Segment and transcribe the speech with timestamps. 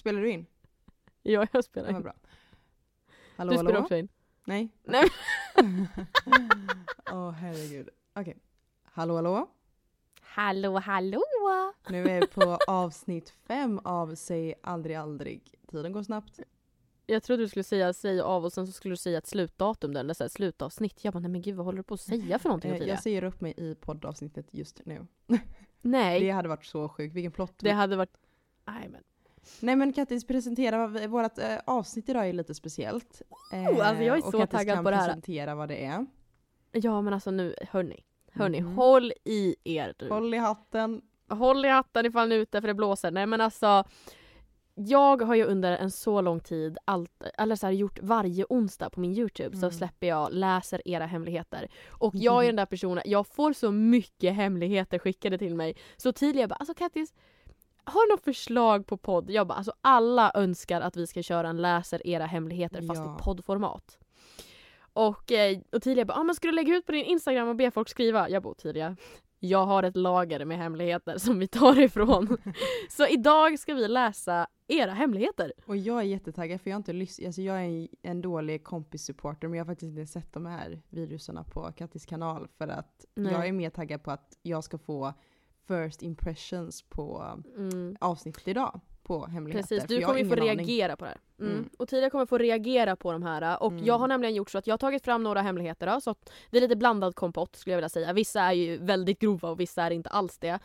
[0.00, 0.46] Spelar du in?
[1.22, 1.94] Ja, jag spelar Ja, in.
[1.94, 2.14] vad bra.
[3.36, 3.68] Hallå Du hallå?
[3.68, 4.08] spelar också in.
[4.44, 4.68] Nej.
[4.84, 5.08] Nej.
[7.12, 7.88] Åh herregud.
[8.14, 8.36] Okej.
[8.84, 9.50] Hallå hallå?
[10.20, 11.22] Hallå, hallå!
[11.88, 15.54] Nu är vi på avsnitt fem av Säg aldrig aldrig.
[15.70, 16.40] Tiden går snabbt.
[17.06, 19.94] Jag trodde du skulle säga säg av och sen så skulle du säga ett slutdatum
[19.94, 21.04] där, eller så här, slutavsnitt.
[21.04, 22.94] Jag bara, nej men gud vad håller du på att säga för någonting Eh, Ottilia?
[22.94, 25.06] Jag säger upp mig i poddavsnittet just nu.
[25.80, 27.14] Nej, Det det, hade varit så sjukt.
[27.14, 27.62] Vilken plott.
[27.62, 28.16] hade varit...
[28.66, 29.02] Nej men.
[29.60, 33.22] Nej men Kattis presentera, vårt eh, avsnitt idag är lite speciellt.
[33.52, 35.06] Eh, alltså jag är och så Kattis taggad på det här.
[35.06, 36.06] presentera vad det är.
[36.72, 38.00] Ja men alltså nu, hörni.
[38.32, 38.74] Hörni, Mhm.
[38.74, 40.08] håll i er du.
[40.08, 41.02] Håll i hatten.
[41.28, 43.10] Håll i hatten ifall ni är ute för det blåser.
[43.10, 43.84] Nej men alltså.
[44.74, 48.90] Jag har ju under en så lång tid allt, eller så här, gjort varje onsdag
[48.90, 49.72] på min Youtube så Mm.
[49.72, 51.68] släpper jag läser era hemligheter.
[51.88, 55.76] Och jag är den där personen, jag får så mycket hemligheter skickade till mig.
[55.96, 57.14] Så tidigare bara alltså Kattis,
[57.84, 59.30] har du något förslag på podd?
[59.30, 63.16] Jag bara alltså alla önskar att vi ska köra en läser era hemligheter fast Ja.
[63.20, 63.98] i poddformat.
[64.92, 67.70] Och, eh, tidigare bara ah, men ska du lägga ut på din Instagram och be
[67.70, 68.28] folk skriva?
[68.28, 68.96] Jag bara tidigare.
[69.42, 72.36] Jag har ett lager med hemligheter som vi tar ifrån.
[72.90, 75.52] så idag ska vi läsa era hemligheter.
[75.66, 79.48] Och jag är jättetaggad för jag har inte lyssnat, alltså jag är en, dålig kompissupporter
[79.48, 83.32] men jag har faktiskt inte sett de här videorna på Kattis kanal för att Nej.
[83.32, 85.14] jag är mer taggad på att jag ska få
[85.70, 87.96] first impressions på Mm.
[88.00, 88.80] avsnittet idag.
[89.02, 89.68] På hemligheter.
[89.76, 90.44] Precis, du kommer ju få aning.
[90.44, 91.18] reagera på det här.
[91.40, 91.52] Mm.
[91.52, 91.70] Mm.
[91.78, 93.62] Och Tia kommer få reagera på de här.
[93.62, 93.84] Och Mm.
[93.84, 95.86] jag har nämligen gjort så att jag har tagit fram några hemligheter.
[95.86, 96.14] Då, så
[96.50, 98.12] det är lite blandad kompott skulle jag vilja säga.
[98.12, 100.58] Vissa är ju väldigt grova och vissa är inte alls det.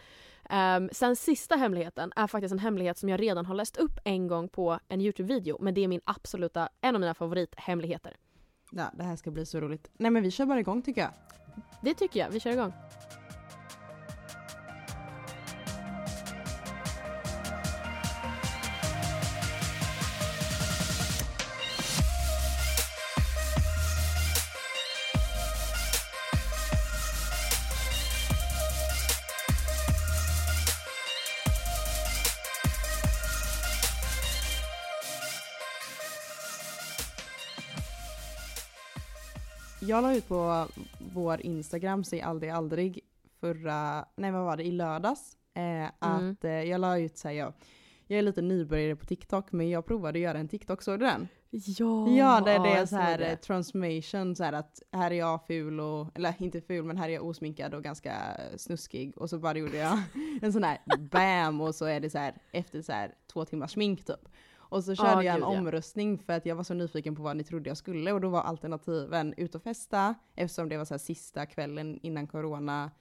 [0.77, 4.27] Um, sen sista hemligheten är faktiskt en hemlighet som jag redan har läst upp en
[4.27, 5.57] gång på en Youtube-video.
[5.61, 8.15] Men det är min absoluta, en av mina favorithemligheter.
[8.71, 9.89] Ja, det här ska bli så roligt.
[9.93, 11.11] Nej men vi kör bara igång tycker jag.
[11.81, 12.73] Det tycker jag, vi kör igång.
[39.95, 40.67] Jag la ut på
[41.13, 42.99] vår Instagram, säg aldrig aldrig,
[43.39, 45.37] förra, nej vad var det, i lördags.
[45.53, 47.53] Eh, att eh, jag la ut såhär, jag,
[48.07, 51.05] jag är lite nybörjare på TikTok men jag provade att göra en TikTok, såg du
[51.05, 51.27] den?
[51.49, 53.25] Ja, Ja, det, det är så såg här det.
[53.31, 57.09] eh, transformation, så här att här är jag ful och, eller inte ful men här
[57.09, 58.13] är jag osminkad och ganska
[58.57, 59.99] snuskig och så bara gjorde jag
[60.41, 63.71] en sån här bam och så är det så här efter så här två timmars
[63.71, 64.29] smink typ.
[64.69, 67.23] Och så körde Ja, jag en gud, omröstning för att jag var så nyfiken på
[67.23, 70.85] vad ni trodde jag skulle och då var alternativen ut och festa eftersom det var
[70.85, 72.91] så här sista kvällen innan corona,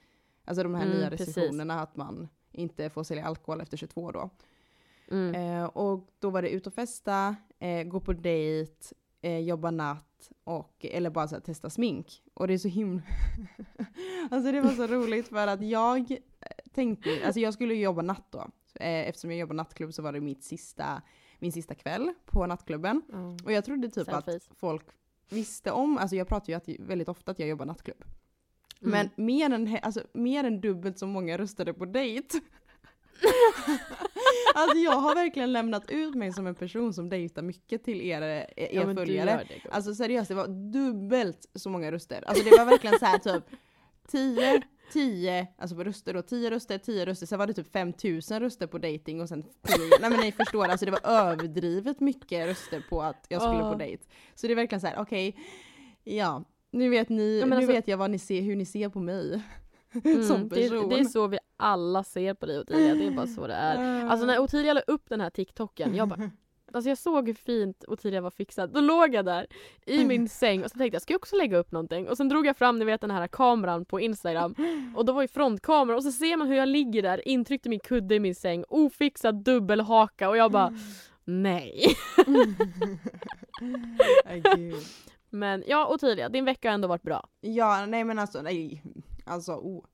[0.45, 1.27] alltså de här Mm, nya precis.
[1.27, 4.29] restriktionerna att man inte får sälja alkohol efter 22 då.
[5.11, 5.35] Mm.
[5.35, 8.73] Eh, och då var det ut och festa, eh, gå på dejt,
[9.21, 12.21] eh, jobba natt och eller bara så här, testa smink.
[12.33, 13.01] Och det är så himla...
[14.31, 16.17] alltså det var så roligt för att jag eh,
[16.73, 18.39] tänkte, alltså jag skulle jobba natt då.
[18.79, 21.01] Eh, eftersom jag jobbar nattklubb så var det mitt sista,
[21.39, 23.01] min sista kväll på nattklubben.
[23.11, 23.37] Ja.
[23.43, 24.35] Och jag trodde typ Selfies.
[24.35, 24.85] att folk
[25.29, 28.03] visste om, alltså jag pratar ju att, väldigt ofta att jag jobbar nattklubb.
[28.81, 28.91] Mm.
[28.91, 32.39] Men mer än, alltså, mer än dubbelt så många röstade på dejt.
[34.55, 38.21] alltså jag har verkligen lämnat ut mig som en person som dejtar mycket till er,
[38.21, 39.43] er ja, följare.
[39.47, 39.69] det.
[39.69, 42.23] Alltså seriöst, det var dubbelt så många röster.
[42.27, 43.43] Alltså det var verkligen så här typ
[44.07, 44.61] 10,
[44.93, 48.67] 10, alltså på röster då, 10 röster, 10 röster, sen var det typ 5000 röster
[48.67, 49.51] på dating och sen 10,
[50.01, 53.71] nej men ni förstår, alltså det var överdrivet mycket röster på att jag skulle Ja.
[53.71, 54.03] på dejt.
[54.35, 55.35] Så det är verkligen så här, okej,
[56.03, 58.89] ja, nu vet ni, Ja, nu alltså- vet jag vad ni ser, hur ni ser
[58.89, 59.41] på mig.
[60.03, 60.89] Mm, som det, person.
[60.89, 64.05] det är så vi alla ser på dig Ottilia, det är bara så det är.
[64.09, 66.31] Alltså när Ottilia la upp den här TikToken, jag bara
[66.75, 68.73] Alltså jag såg hur fint Ottilia var fixad.
[68.73, 69.47] Då låg jag där
[69.85, 72.09] i min säng och så tänkte jag ska jag också lägga upp någonting?
[72.09, 74.55] Och sen drog jag fram ni vet den här kameran på Instagram
[74.95, 77.69] och då var ju frontkameran och så ser man hur jag ligger där intryckt i
[77.69, 80.73] min kudde i min säng, ofixad dubbelhaka och jag bara
[81.25, 81.95] nej.
[84.25, 84.75] Ay, gud.
[85.29, 87.27] Men ja Ottilia, din vecka har ändå varit bra.
[87.41, 88.83] Ja, nej men alltså nej.
[89.25, 89.85] Alltså oh.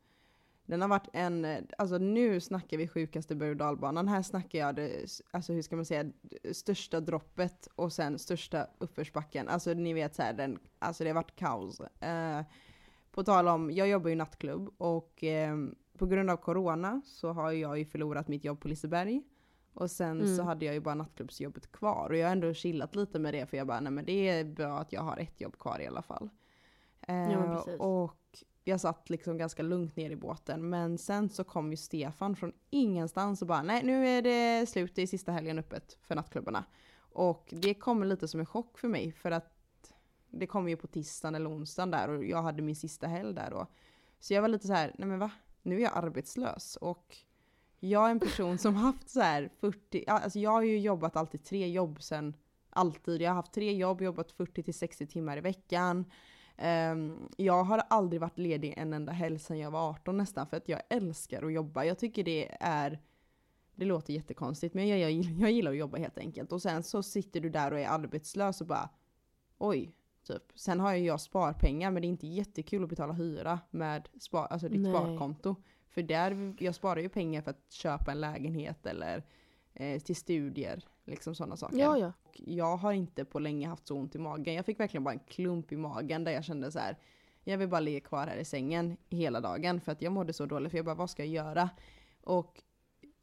[0.72, 1.48] Den har varit en,
[1.78, 4.08] alltså nu snackar vi sjukaste berg och dalbanan.
[4.08, 6.12] Här snackar jag det, alltså hur ska man säga,
[6.52, 9.48] största droppet och sen största uppförsbacken.
[9.48, 11.80] Alltså ni vet så här, den, alltså det har varit kaos.
[11.80, 12.42] Eh,
[13.12, 15.56] på tal om, jag jobbar ju nattklubb och eh,
[15.98, 19.22] på grund av corona så har jag ju förlorat mitt jobb på Liseberg.
[19.74, 20.36] Och sen Mm.
[20.38, 23.46] så hade jag ju bara nattklubbsjobbet kvar och jag har ändå chillat lite med det
[23.46, 25.88] för jag bara, nej men det är bra att jag har ett jobb kvar i
[25.88, 26.30] alla fall.
[27.08, 27.80] Ja, Eh, precis.
[27.80, 28.16] och
[28.64, 30.70] jag satt liksom ganska lugnt ner i båten.
[30.70, 34.96] Men sen så kom ju Stefan från ingenstans och bara nej nu är det slut,
[34.96, 36.64] det är sista helgen öppet för nattklubbarna.
[37.14, 39.58] Och det kom lite som en chock för mig för att
[40.30, 43.52] det kom ju på tisdagen eller onsdagen där och jag hade min sista helg där
[43.52, 43.68] då.
[44.20, 45.32] Så jag var lite så här, nej men va?
[45.62, 47.18] Nu är jag arbetslös och
[47.80, 51.44] jag är en person som haft så här 40, alltså jag har ju jobbat alltid
[51.44, 52.34] tre jobb sen
[52.70, 53.22] alltid.
[53.22, 56.06] Jag har haft tre jobb, jobbat 40 till 60 timmar i veckan.
[56.58, 60.58] Um, jag har aldrig varit ledig en enda helg sedan jag var 18 nästan för
[60.58, 61.84] att jag älskar att jobba.
[61.84, 63.00] Jag tycker det är
[63.76, 66.52] det låter jättekonstigt men jag, jag, jag gillar att jobba helt enkelt.
[66.52, 68.90] Och sen så sitter du där och är arbetslös och bara
[69.58, 69.96] oj,
[70.28, 70.44] typ.
[70.56, 74.48] Sen har ju jag sparpengar men det är inte jättekul att betala hyra med spar,
[74.50, 74.92] alltså ditt Nej.
[74.92, 75.56] sparkonto.
[75.90, 79.24] För där, jag sparar ju pengar för att köpa en lägenhet eller
[79.74, 81.78] eh, till studier, liksom sådana saker.
[81.78, 82.12] Ja, ja.
[82.34, 84.54] Jag har inte på länge haft så ont i magen.
[84.54, 86.98] Jag fick verkligen bara en klump i magen där jag kände så här.
[87.44, 90.46] Jag vill bara ligga kvar här i sängen hela dagen för att jag mådde så
[90.46, 90.72] dåligt.
[90.72, 91.70] För jag bara, vad ska jag göra?
[92.24, 92.62] Och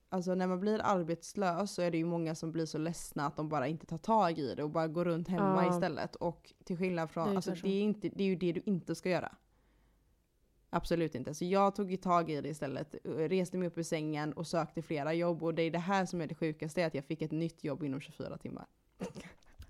[0.08, 3.36] alltså när man blir arbetslös så är det ju många som blir så ledsna att
[3.36, 5.74] de bara inte tar tag i det och bara går runt hemma Ja.
[5.74, 6.16] istället.
[6.16, 8.62] Och till skillnad från, Det är alltså det är, inte, det är ju det du
[8.66, 9.32] inte ska göra.
[10.70, 11.34] Absolut inte.
[11.34, 14.82] Så jag tog ju tag i det istället, reste mig upp ur sängen och sökte
[14.82, 15.42] flera jobb.
[15.42, 17.82] Och det är det här som är det sjukaste, att jag fick ett nytt jobb
[17.82, 18.66] inom 24 timmar.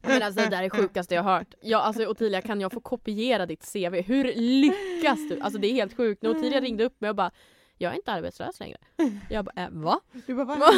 [0.02, 1.54] Men alltså det där är det sjukaste jag har hört.
[1.60, 3.94] Ja, alltså Ottilia kan jag få kopiera ditt CV?
[3.94, 5.40] Hur lyckas du?
[5.40, 6.22] Alltså det är helt sjukt.
[6.22, 7.30] När Ottilia ringde upp mig och bara
[7.78, 8.78] jag är inte arbetslös längre.
[9.30, 10.00] Jag bara, äh, va?
[10.26, 10.58] Du bara, vad?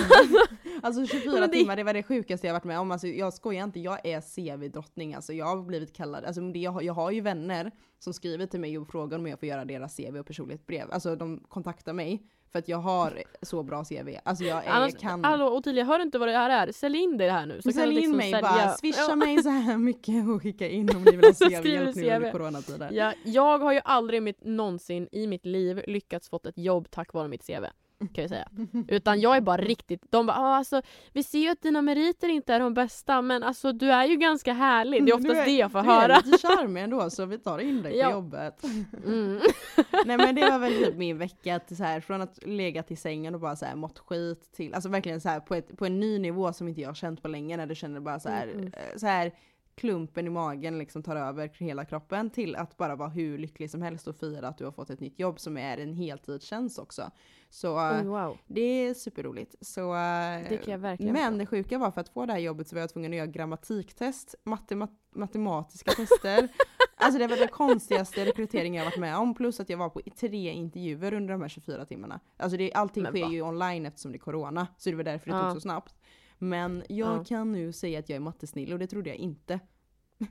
[0.82, 2.90] Alltså 24 Men det- timmar, det var det sjukaste jag varit med om.
[2.90, 5.14] Alltså, jag skojar inte, jag är CV-drottning.
[5.14, 8.46] Alltså, jag har blivit kallad, alltså, det, jag, har, jag har ju vänner som skriver
[8.46, 10.90] till mig och frågar om jag får göra deras CV och personligt brev.
[10.90, 14.08] Alltså de kontaktar mig för att jag har så bra CV.
[14.24, 15.24] Alltså jag, är, Annars, kan...
[15.24, 16.72] Hallå Ottilia, hör du inte vad det här är?
[16.72, 17.56] Sälj in det här nu.
[17.62, 19.16] Så kan Sälj du liksom in mig sälja- bara, swisha Ja.
[19.16, 21.94] mig så här mycket och skicka in om ni vill ha Så CV skriver hjälp
[21.94, 22.90] du nu under coronatider.
[22.92, 27.12] Ja, jag har ju aldrig mitt, någonsin i mitt liv lyckats fått ett jobb tack
[27.12, 27.64] vare mitt CV.
[28.00, 28.48] Kan jag säga.
[28.88, 30.82] Utan jag är bara riktigt, de bara ah, alltså
[31.12, 34.16] vi ser ju att dina meriter inte är de bästa men alltså du är ju
[34.16, 35.00] ganska härlig.
[35.00, 36.14] Det är Du oftast är- det jag får Du höra.
[36.16, 38.10] är lite charmig ändå så vi tar in dig på Ja.
[38.10, 38.64] jobbet.
[39.06, 39.40] Mm.
[40.06, 42.98] Nej men det var väl typ min vecka, att så här, från att lägga till
[42.98, 45.86] sängen och bara så här mått skit till, alltså verkligen så här på, ett, på
[45.86, 48.42] en ny nivå som inte jag känt på länge när du känner bara så här,
[48.46, 48.72] Mm, mm.
[48.72, 49.32] eh, så här
[49.74, 53.82] klumpen i magen liksom tar över hela kroppen till att bara vara hur lycklig som
[53.82, 57.10] helst och fira att du har fått ett nytt jobb som är en heltidstjänst också.
[57.50, 58.38] Så Oj, wow.
[58.46, 59.54] det är superroligt.
[59.60, 62.40] Så, eh, Det kan jag verkligen men det sjuka var för att få det här
[62.40, 66.48] jobbet så var jag tvungen att göra grammatiktest, matemat- matematiska tester.
[66.96, 69.34] alltså det var det konstigaste rekryteringen jag varit med om.
[69.34, 72.20] Plus att jag var på tre intervjuer under de här 24 timmarna.
[72.36, 74.66] Alltså det, allting Men sker ju online eftersom det är corona.
[74.76, 75.42] Så det var därför det Ja.
[75.42, 75.94] tog så snabbt.
[76.42, 77.24] Men jag Ja.
[77.24, 79.60] kan nu säga att jag är mattesnill och det trodde jag inte.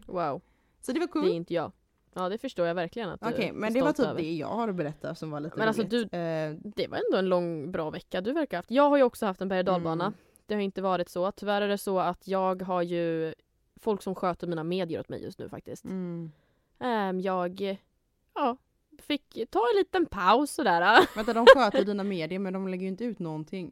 [0.05, 0.41] Wow,
[0.81, 1.27] Så det var det cool.
[1.27, 1.71] är inte jag.
[2.13, 4.21] Ja det förstår jag verkligen att du Okej, är men det var typ över.
[4.21, 6.13] det jag har att berätta som var lite Men alltså, roligt.
[6.13, 8.71] Eh, Det var ändå en lång bra vecka du verkar ha haft.
[8.71, 10.05] Jag har ju också haft en berg och dalbana.
[10.05, 10.17] Mm.
[10.45, 11.31] Det har inte varit så.
[11.31, 13.33] Tyvärr är det så att jag har ju
[13.75, 15.85] folk som sköter mina medier åt mig just nu faktiskt.
[15.85, 16.31] mm.
[16.79, 17.77] Ehm, jag
[18.33, 18.57] ja,
[18.99, 21.07] fick ta en liten paus sådär.
[21.15, 23.71] Vänta, de sköter dina medier men de lägger ju inte ut någonting.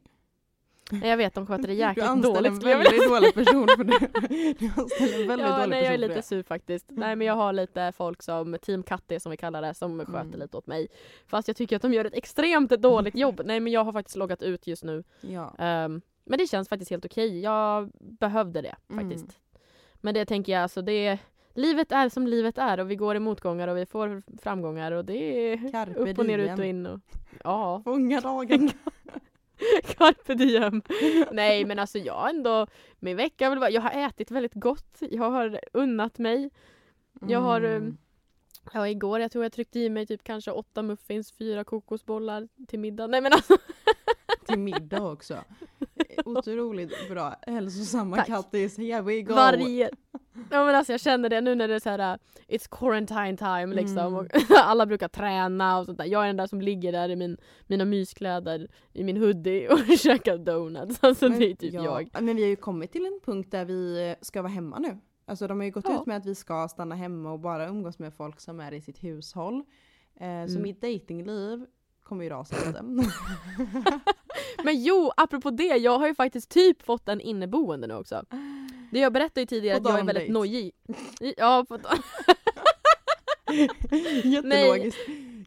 [0.92, 2.51] Nej, Jag vet de sköter det Du jäkligt anställer dåligt.
[2.51, 4.54] en skulle jag vilja väldigt dålig person för det.
[4.60, 6.22] Du anställer en väldigt ja, dålig nej, jag är person för lite det.
[6.22, 6.86] sur faktiskt.
[6.89, 10.19] Nej men jag har lite folk som Team Katte som vi kallar det som sköter
[10.22, 10.39] Mm.
[10.39, 10.88] lite åt mig.
[11.28, 13.42] Fast jag tycker att de gör ett extremt dåligt jobb.
[13.45, 15.04] Nej men jag har faktiskt loggat ut just nu.
[15.22, 15.56] Ja.
[15.57, 17.39] Ehm, men det känns faktiskt helt okej.
[17.42, 19.10] Jag behövde det Mm.
[19.10, 19.39] faktiskt.
[19.95, 21.17] Men det tänker jag alltså det
[21.53, 25.06] Livet är som livet är och vi går i motgångar och vi får framgångar och
[25.06, 25.17] det
[25.51, 26.53] är Carpe upp och ner, diem.
[26.53, 26.86] ut och in.
[26.86, 27.00] Och,
[27.44, 28.70] ja, Fånga dagen.
[29.98, 30.82] carpe diem.
[31.32, 32.68] Nej men alltså jag ändå,
[33.00, 34.98] min vecka har väl jag har ätit väldigt gott.
[35.00, 36.50] Jag har unnat mig.
[37.28, 37.98] Jag har, Mm.
[38.74, 42.80] Ja igår jag tror jag tryckte i mig typ kanske åtta muffins, fyra kokosbollar till
[42.80, 43.08] middag.
[43.08, 43.58] Nej men alltså
[44.48, 45.36] Till middag också.
[46.25, 47.36] Otroligt bra.
[47.48, 48.27] Hälsosamma Tack.
[48.27, 49.34] kattis, here we go.
[49.34, 49.89] varje...
[50.51, 53.38] Ja men alltså jag känner det nu när det är så här uh, It's quarantine
[53.38, 54.27] time liksom Mm.
[54.63, 56.06] alla brukar träna och sånt där.
[56.06, 57.38] Jag är den där som ligger där i min,
[57.68, 60.98] mina myskläder i min hoodie och käkar donuts.
[61.04, 62.22] Alltså Men det är typ ja, jag.
[62.24, 64.98] Men vi har ju kommit till en punkt där vi ska vara hemma nu.
[65.25, 66.01] Alltså de har ju gått Ja.
[66.01, 68.82] ut med att vi ska stanna hemma och bara umgås med folk som är i
[68.82, 69.56] sitt hushåll.
[70.20, 70.62] Eh, så Mm.
[70.62, 71.66] mitt datingliv
[72.08, 72.82] kommer ju rasa lite.
[74.64, 78.24] Men jo, apropå det, jag har ju faktiskt typ fått en inneboende nu också.
[78.92, 80.34] Det jag berättade ju tidigare På att jag är väldigt dejt.
[80.34, 80.72] nojig.
[81.38, 81.80] Ja, på,
[84.24, 84.98] Jättelogiskt.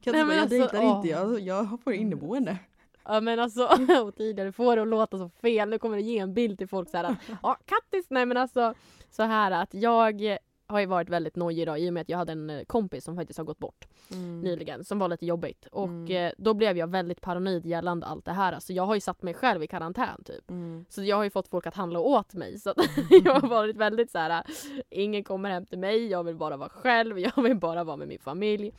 [0.02, 0.97] Kan Nej, Nej, men jag alltså, dejtar åh.
[0.97, 2.57] inte, jag, jag får inneboende.
[3.05, 3.67] ja men alltså,
[4.05, 5.69] och tidigare får det att låta så fel.
[5.69, 8.37] Nu kommer det ge en bild till folk så här att ja, Kattis, nej men
[8.37, 8.75] alltså
[9.11, 10.37] så här att jag
[10.70, 13.04] har ju varit väldigt nojig idag i och med att jag hade en eh, kompis
[13.04, 14.40] som faktiskt har gått bort Mm.
[14.40, 15.66] nyligen som var lite jobbigt.
[15.72, 16.26] Och Mm.
[16.26, 18.60] eh, då blev jag väldigt paranoid gällande allt det här.
[18.60, 20.50] Så jag har ju satt mig själv i karantän typ.
[20.50, 20.84] Mm.
[20.88, 22.58] Så jag har ju fått folk att handla åt mig.
[22.58, 22.76] Så att
[23.24, 24.44] jag har varit väldigt så här.
[24.90, 28.08] ingen kommer hem till mig, jag vill bara vara själv, jag vill bara vara med
[28.08, 28.72] min familj.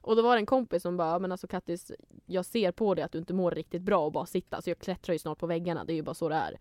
[0.00, 1.92] Och då var det en kompis som bara, men alltså Kattis,
[2.26, 4.62] jag ser på dig att du inte mår riktigt bra och bara sitta.
[4.62, 6.58] Så jag klättrar ju snart på väggarna, det är ju bara så det är.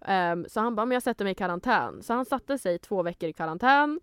[0.00, 2.02] Ehm, så han bara, men jag sätter mig i karantän.
[2.02, 4.00] Så han satte sig två veckor i karantän.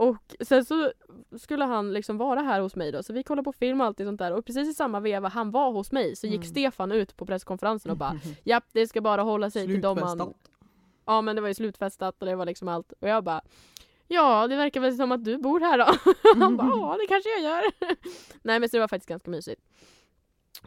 [0.00, 0.92] Och sen så
[1.38, 3.98] skulle han liksom vara här hos mig då, så vi kollade på film och allt
[3.98, 4.32] sånt där.
[4.32, 6.48] Och precis i samma veva han var hos mig så gick Mm.
[6.48, 10.34] Stefan ut på presskonferensen och bara Japp, det ska bara hålla sig till dem man...
[11.04, 12.92] Ja men det var ju slutfestat och det var liksom allt.
[13.00, 13.40] Och jag bara
[14.08, 15.86] Ja, det verkar väl som att du bor här då.
[16.44, 17.64] Han bara ja, det kanske jag gör.
[18.42, 19.62] Nej men så det var faktiskt ganska mysigt.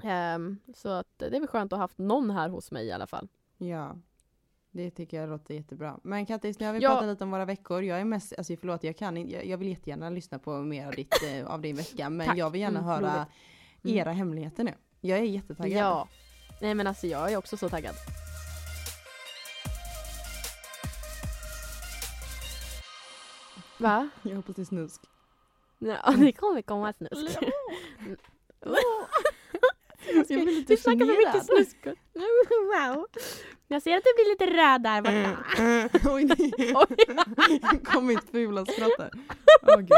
[0.04, 2.92] Ehm, så att det är väl skönt att ha haft någon här hos mig i
[2.92, 3.28] alla fall.
[3.58, 3.96] Ja.
[4.75, 6.00] Det tycker jag låter jättebra.
[6.03, 6.89] Men Kattis, nu har vi Ja.
[6.89, 7.84] pratat lite om våra veckor.
[7.84, 10.94] Jag är mest, alltså förlåt, jag kan jag, jag vill jättegärna lyssna på mer av,
[10.94, 12.10] ditt, eh, av din vecka.
[12.10, 12.38] Men Tack.
[12.38, 13.27] jag vill gärna Mm, höra roligt.
[13.84, 13.98] Mm.
[13.98, 14.74] era hemligheter nu.
[15.01, 15.77] Jag är jättetaggad.
[15.84, 16.08] Ja.
[16.62, 17.96] Nej men alltså jag är också så taggad.
[23.77, 24.10] Va?
[24.22, 25.01] Jag hoppas det är snusk.
[25.80, 27.38] Ja, det kommer komma snusk.
[30.14, 31.78] Jag blir lite Du snackar för mycket snusk.
[32.74, 33.06] Wow.
[33.68, 36.10] Jag ser att du blir lite röd där borta.
[36.14, 37.80] Oj, nej.
[37.84, 39.12] Kom mitt fula skratt där.
[39.78, 39.92] Gud.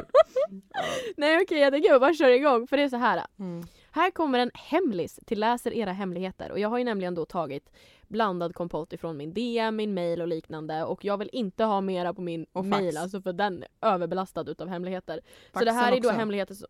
[1.18, 3.26] Nej okej jag tänker bara köra igång för det är så här.
[3.40, 3.64] Mm.
[3.92, 7.70] Här kommer en hemlis till läser era hemligheter och jag har ju nämligen då tagit
[8.08, 12.14] blandad kompott ifrån min DM, min mail och liknande och jag vill inte ha mera
[12.14, 15.22] på min Och mail alltså för den är överbelastad utav hemligheter.
[15.54, 16.20] så det Faxen här är då också.
[16.20, 16.68] hemligheter som...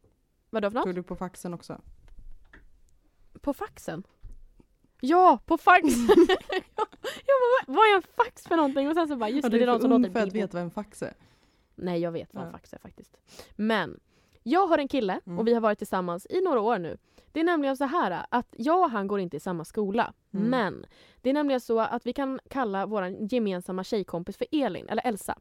[0.50, 0.86] Vadå för något?
[0.86, 1.82] Tog du på faxen också?
[3.46, 4.04] På faxen?
[5.02, 5.84] Ja, på fax!
[7.26, 8.88] jag bara, vad- är en fax för någonting?
[8.88, 10.58] Och sen så bara, just Ja, det, det är de som låter för att veta
[10.58, 11.14] vad en fax är.
[11.76, 12.58] Nej jag vet vad en Ja.
[12.58, 13.18] fax är faktiskt.
[13.56, 14.00] Men
[14.44, 15.40] jag har en kille Mm.
[15.40, 16.98] och vi har varit tillsammans i några år nu.
[17.32, 20.14] Det är nämligen så här att jag och han går inte i samma skola.
[20.34, 20.46] Mm.
[20.50, 20.86] Men
[21.22, 25.38] det är nämligen så att vi kan kalla vår gemensamma tjejkompis för Elin, eller Elsa.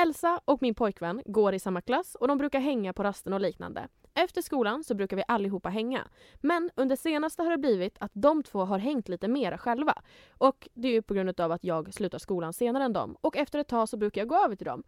[0.00, 3.40] Elsa och min pojkvän går i samma klass och de brukar hänga på rasten och
[3.40, 3.88] liknande.
[4.14, 6.08] Efter skolan så brukar vi allihopa hänga.
[6.40, 10.02] Men under senaste har det blivit att de två har hängt lite mera själva.
[10.38, 13.16] Och det är ju på grund av att jag slutar skolan senare än dem.
[13.20, 14.82] Och efter ett tag så brukar jag gå över till dem.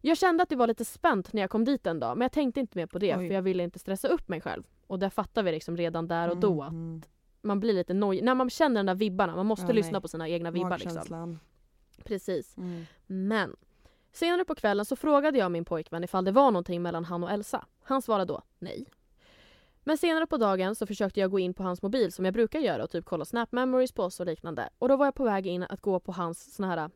[0.00, 2.32] Jag kände att det var lite spänt när jag kom dit en dag men jag
[2.32, 3.28] tänkte inte mer på det Oj.
[3.28, 4.62] för jag ville inte stressa upp mig själv.
[4.86, 7.02] Och det fattar vi liksom redan där och då att Mm.
[7.42, 8.24] man blir lite nojig.
[8.24, 10.00] När man känner de där vibbarna, man måste Ja, lyssna nej.
[10.02, 11.38] på sina egna vibbar liksom.
[12.04, 12.56] Precis.
[12.56, 12.84] Mm.
[13.06, 13.56] Men
[14.14, 17.30] senare på kvällen så frågade jag min pojkvän ifall det var någonting mellan han och
[17.30, 17.64] Elsa.
[17.82, 18.86] Han svarade då nej.
[19.86, 22.60] Men senare på dagen så försökte jag gå in på hans mobil som jag brukar
[22.60, 24.68] göra och typ kolla snap memories på oss och liknande.
[24.78, 26.90] Och då var jag på väg in att gå på hans såna här,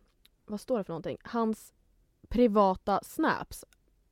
[0.47, 1.17] vad står det för någonting?
[1.25, 1.73] Hans
[2.29, 3.65] privata snaps.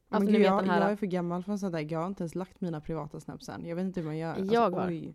[0.09, 0.81] Men Alltså gud, ni vet jag, här...
[0.81, 1.87] jag är för gammal för sånt där.
[1.93, 3.67] Jag har inte ens lagt mina privata snaps än.
[3.67, 4.35] Jag vet inte hur man gör.
[4.35, 5.13] Alltså, Jag har.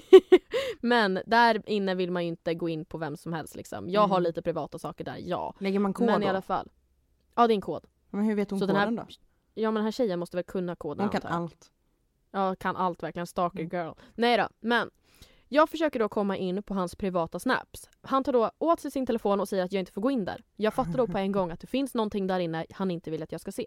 [0.80, 3.90] Men där inne vill man ju inte gå in på vem som helst liksom.
[3.90, 4.22] Jag har Mm.
[4.22, 5.54] lite privata saker där, ja.
[5.58, 6.30] Lägger man kod Men i då?
[6.30, 6.68] alla fall.
[7.34, 7.84] Ja det är en kod.
[8.10, 9.12] Men hur vet hon Så den koden här- då?
[9.54, 11.70] Ja men den här tjejen måste väl kunna koden Hon kan antar allt.
[12.30, 13.26] Ja, kan allt verkligen.
[13.26, 13.70] Stalker Mm.
[13.86, 13.92] girl.
[14.14, 14.90] Nej då, men.
[15.48, 17.88] Jag försöker då komma in på hans privata snaps.
[18.02, 20.24] Han tar då åt sig sin telefon och säger att jag inte får gå in
[20.24, 20.44] där.
[20.56, 23.22] Jag fattar då på en gång att det finns någonting där inne han inte vill
[23.22, 23.66] att jag ska se.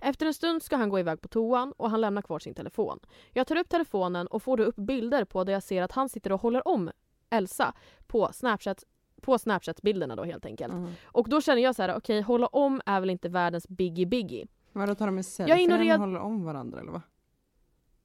[0.00, 3.00] Efter en stund ska han gå iväg på toan och han lämnar kvar sin telefon.
[3.32, 6.08] Jag tar upp telefonen och får då upp bilder på där jag ser att han
[6.08, 6.90] sitter och håller om
[7.30, 7.74] Elsa
[8.06, 8.84] på Snapchat
[9.20, 10.72] på Snapchat-bilderna då helt enkelt.
[10.72, 10.90] Mm.
[11.04, 14.46] Och då känner jag så här: okej hålla om är väl inte världens biggie biggie.
[14.72, 17.02] Vadå tar de en selfie när de håller om varandra eller vad?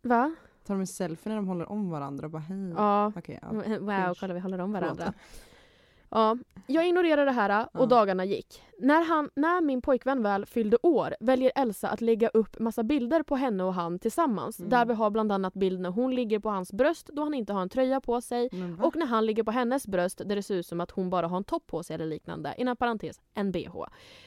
[0.01, 0.35] Va?
[0.65, 2.73] Tar de en selfie när de håller om varandra och bara hej?
[2.77, 3.47] Ja, Okej, ja.
[3.51, 4.13] Wow, Cringe.
[4.19, 5.15] kolla vi håller om Förlåt.
[6.11, 6.37] Ja,
[6.67, 7.85] jag ignorerade det här och Ja.
[7.85, 8.63] dagarna gick.
[8.79, 13.23] När, han, när min pojkvän väl fyllde år väljer Elsa att lägga upp massa bilder
[13.23, 14.59] på henne och han tillsammans.
[14.59, 14.69] Mm.
[14.69, 17.53] Där vi har bland annat bild när hon ligger på hans bröst då han inte
[17.53, 18.49] har en tröja på sig.
[18.81, 21.27] Och när han ligger på hennes bröst där det ser ut som att hon bara
[21.27, 22.53] har en topp på sig eller liknande.
[22.57, 23.75] Inom parentes, en bh.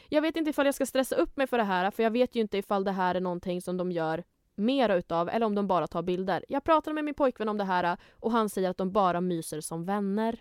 [0.09, 2.37] Jag vet inte ifall jag ska stressa upp mig för det här för jag vet
[2.37, 4.25] ju inte ifall det här är någonting som de gör
[4.57, 6.45] mera utav eller om de bara tar bilder.
[6.49, 9.61] Jag pratade med min pojkvän om det här och han säger att de bara myser
[9.61, 10.38] som vänner.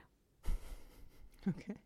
[1.45, 1.77] Okej.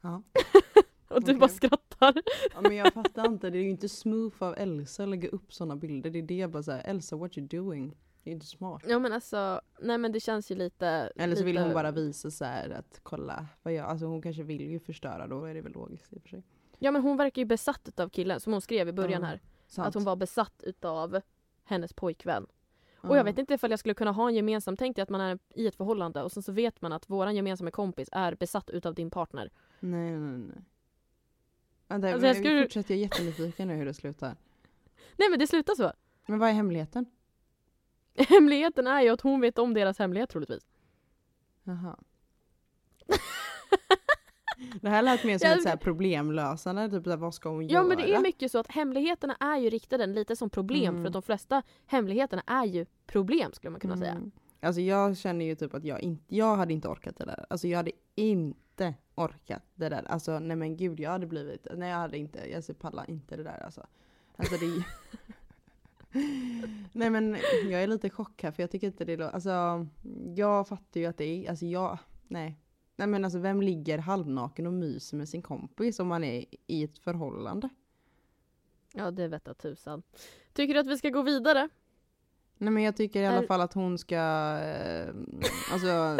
[0.00, 0.22] Ja.
[1.08, 1.34] Och du Okej.
[1.34, 2.14] bara skrattar.
[2.54, 5.52] ja men jag fattar inte, det är ju inte smooth av Elsa att lägga upp
[5.52, 6.10] sådana bilder.
[6.10, 7.96] Det är det jag bara såhär, Elsa what you doing?
[8.22, 8.82] Det är inte smart.
[8.88, 10.86] Ja men alltså, nej men det känns ju lite...
[11.16, 11.64] Eller så vill lite...
[11.64, 15.26] hon bara visa så här att kolla vad jag, alltså hon kanske vill ju förstöra
[15.26, 16.42] då är det väl logiskt i och för sig.
[16.78, 19.40] Ja men hon verkar ju besatt utav killen som hon skrev i början Ja, här.
[19.66, 19.88] Sant.
[19.88, 21.20] Att hon var besatt utav
[21.64, 22.46] hennes pojkvän.
[23.08, 25.20] Och jag vet inte ifall jag skulle kunna ha en gemensam, tänk dig att man
[25.20, 28.70] är i ett förhållande och sen så vet man att våran gemensamma kompis är besatt
[28.70, 29.50] utav din partner.
[29.80, 30.64] Nej nej nej.
[31.88, 34.36] Vänta, Alltså, jag skulle- fortsätter jag är jättenyfiken nu hur det slutar.
[35.16, 35.92] Nej men det slutar så.
[36.26, 37.06] Men vad är hemligheten?
[38.28, 40.66] Hemligheten är ju att hon vet om deras hemlighet troligtvis.
[41.64, 41.96] Jaha.
[44.82, 47.48] Det här lät mer som Jag- ett så här problemlösande, typ så här, vad ska
[47.48, 47.84] hon Ja göra?
[47.84, 51.02] men det är mycket så att hemligheterna är ju riktade lite som problem Mm.
[51.02, 54.10] för att de flesta hemligheterna är ju problem skulle man kunna säga.
[54.10, 54.30] Mm.
[54.60, 57.46] Alltså jag känner ju typ att jag inte, jag hade inte orkat det där.
[57.50, 60.04] Alltså jag hade inte orkat det där.
[60.08, 63.42] Alltså nej men gud jag hade blivit, nej jag hade inte, jag pallar inte det
[63.42, 63.86] där alltså.
[64.36, 64.84] Alltså det
[66.92, 67.36] Nej men
[67.70, 69.86] jag är lite chock här för jag tycker inte det lå- alltså
[70.36, 71.98] jag fattar ju att det är, alltså jag,
[72.28, 72.56] nej.
[72.96, 76.84] Nej men alltså vem ligger halvnaken och myser med sin kompis om man är i
[76.84, 77.68] ett förhållande?
[78.92, 80.02] Ja det vette tusan.
[80.52, 81.68] Tycker du att vi ska gå vidare?
[82.58, 84.16] Nej men jag tycker i alla fall att hon ska,
[84.58, 85.08] eh,
[85.72, 85.88] alltså,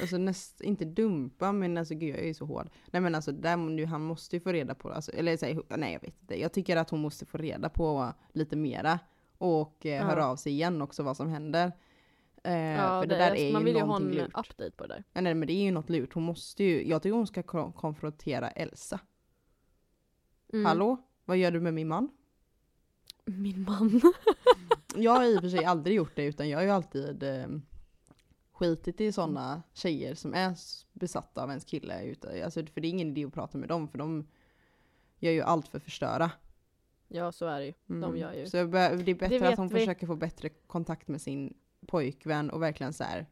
[0.00, 2.70] alltså näst, inte dumpa men alltså gud jag är ju så hård.
[2.90, 5.92] Nej men alltså där, nu, han måste ju få reda på, alltså, eller säg, nej
[5.92, 6.40] jag vet inte.
[6.40, 8.98] Jag tycker att hon måste få reda på lite mera.
[9.38, 10.02] Och eh, Ja.
[10.02, 11.72] höra av sig igen också vad som händer.
[12.44, 14.26] Eh, Ja, för det, där är man ju vill ju ha en lurt.
[14.34, 15.04] update på det där.
[15.12, 16.14] Ja, nej men det är ju något lurt.
[16.14, 19.00] Hon måste ju, jag tycker hon ska ko- konfrontera Elsa.
[20.52, 20.64] Mm.
[20.66, 20.96] Hallå?
[21.24, 22.08] Vad gör du med min man?
[23.24, 24.00] Min man.
[24.96, 27.46] Jag har i och för sig aldrig gjort det utan jag har ju alltid eh,
[28.52, 30.54] skitit i sådana tjejer som är
[30.92, 32.14] besatta av ens kille.
[32.44, 34.26] Alltså, för det är ingen idé att prata med dem för de
[35.18, 36.30] gör ju allt för att förstöra.
[37.08, 37.72] ja så är det ju.
[37.90, 38.16] Mm.
[38.16, 39.74] gör ju- Så det är bättre vet att hon vi.
[39.78, 41.54] försöker få bättre kontakt med sin
[41.84, 43.26] pojkvän och verkligen så här,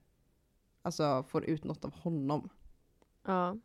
[0.83, 2.49] alltså får ut något av honom.
[3.27, 3.57] Ja.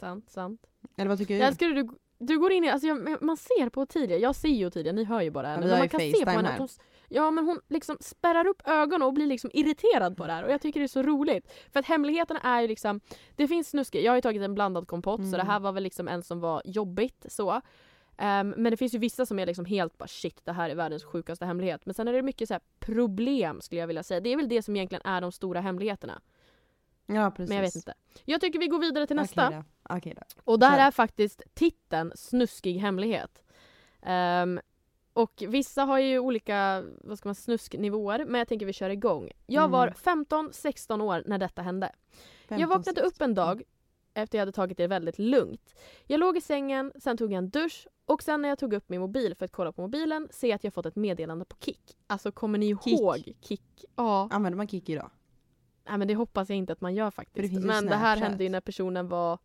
[0.00, 0.66] Sant, sant.
[0.96, 1.46] Eller vad tycker Jag du?
[1.46, 4.48] älskar hur du, du går in i, alltså jag, man ser på Ottilia, jag ser
[4.48, 5.62] ju Ottilia, ni hör ju bara henne.
[5.64, 6.52] vi men man kan se på henne här.
[6.54, 6.68] att hon,
[7.08, 10.50] ja men hon liksom spärrar upp ögonen och blir liksom irriterad på det här och
[10.52, 11.52] jag tycker det är så roligt.
[11.72, 13.00] För att hemligheterna är ju liksom,
[13.36, 15.38] det finns snuske, jag har ju tagit en blandad kompott så Mm.
[15.38, 17.60] det här var väl liksom en som var jobbigt så.
[18.16, 20.74] Ehm, men det finns ju vissa som är liksom helt bara shit det här är
[20.74, 21.86] världens sjukaste hemlighet.
[21.86, 24.20] Men sen är det mycket så här problem skulle jag vilja säga.
[24.20, 26.20] Det är väl det som egentligen är de stora hemligheterna.
[27.06, 27.48] Ja precis.
[27.48, 27.94] Men jag vet inte.
[28.24, 29.46] Jag tycker vi går vidare till nästa.
[29.46, 29.96] Okej då.
[29.96, 30.22] Okej då.
[30.44, 33.42] Och där är faktiskt titeln Snuskig hemlighet.
[34.02, 34.60] Ehm,
[35.12, 39.30] och vissa har ju olika vad ska man, snusknivåer men jag tänker vi kör igång.
[39.46, 40.24] Jag var Mm.
[40.24, 41.92] 15-16 år när detta hände.
[42.48, 43.24] Jag 15, vaknade upp 16.
[43.30, 43.62] en dag
[44.14, 45.74] efter jag hade tagit det väldigt lugnt.
[46.06, 48.88] Jag låg i sängen, sen tog jag en dusch och sen när jag tog upp
[48.88, 51.56] min mobil för att kolla på mobilen ser jag att jag fått ett meddelande på
[51.60, 51.96] Kik.
[52.06, 53.00] Alltså kommer ni Kik?
[53.00, 53.84] ihåg Kik?
[53.96, 54.28] Ja.
[54.30, 55.10] Använder man Kik idag?
[55.88, 57.52] Nej men det hoppas jag inte att man gör det faktiskt.
[57.52, 59.38] ju Men det här hände ju när personen var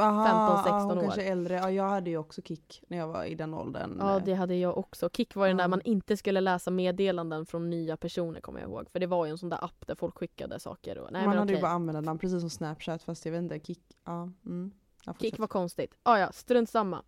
[0.00, 1.02] Aha, 15-16 ja, hon år.
[1.02, 1.54] kanske äldre.
[1.54, 3.96] Ja, jag hade ju också Kik när jag var i den åldern.
[4.00, 5.10] Ja det hade jag också.
[5.10, 8.70] Kik var ju den där man inte skulle läsa meddelanden från nya personer kommer jag
[8.70, 8.90] ihåg.
[8.90, 10.98] För det var ju en sån där app där folk skickade saker.
[10.98, 11.62] Och, nej, man hade ju okej.
[11.62, 14.30] bara användarnamn precis som Snapchat fast jag vet inte, Kik, ja.
[14.46, 14.72] Mm.
[15.04, 15.38] Fortsätt.
[15.38, 15.94] var konstigt.
[16.02, 17.02] Ah, ja, strunt samma.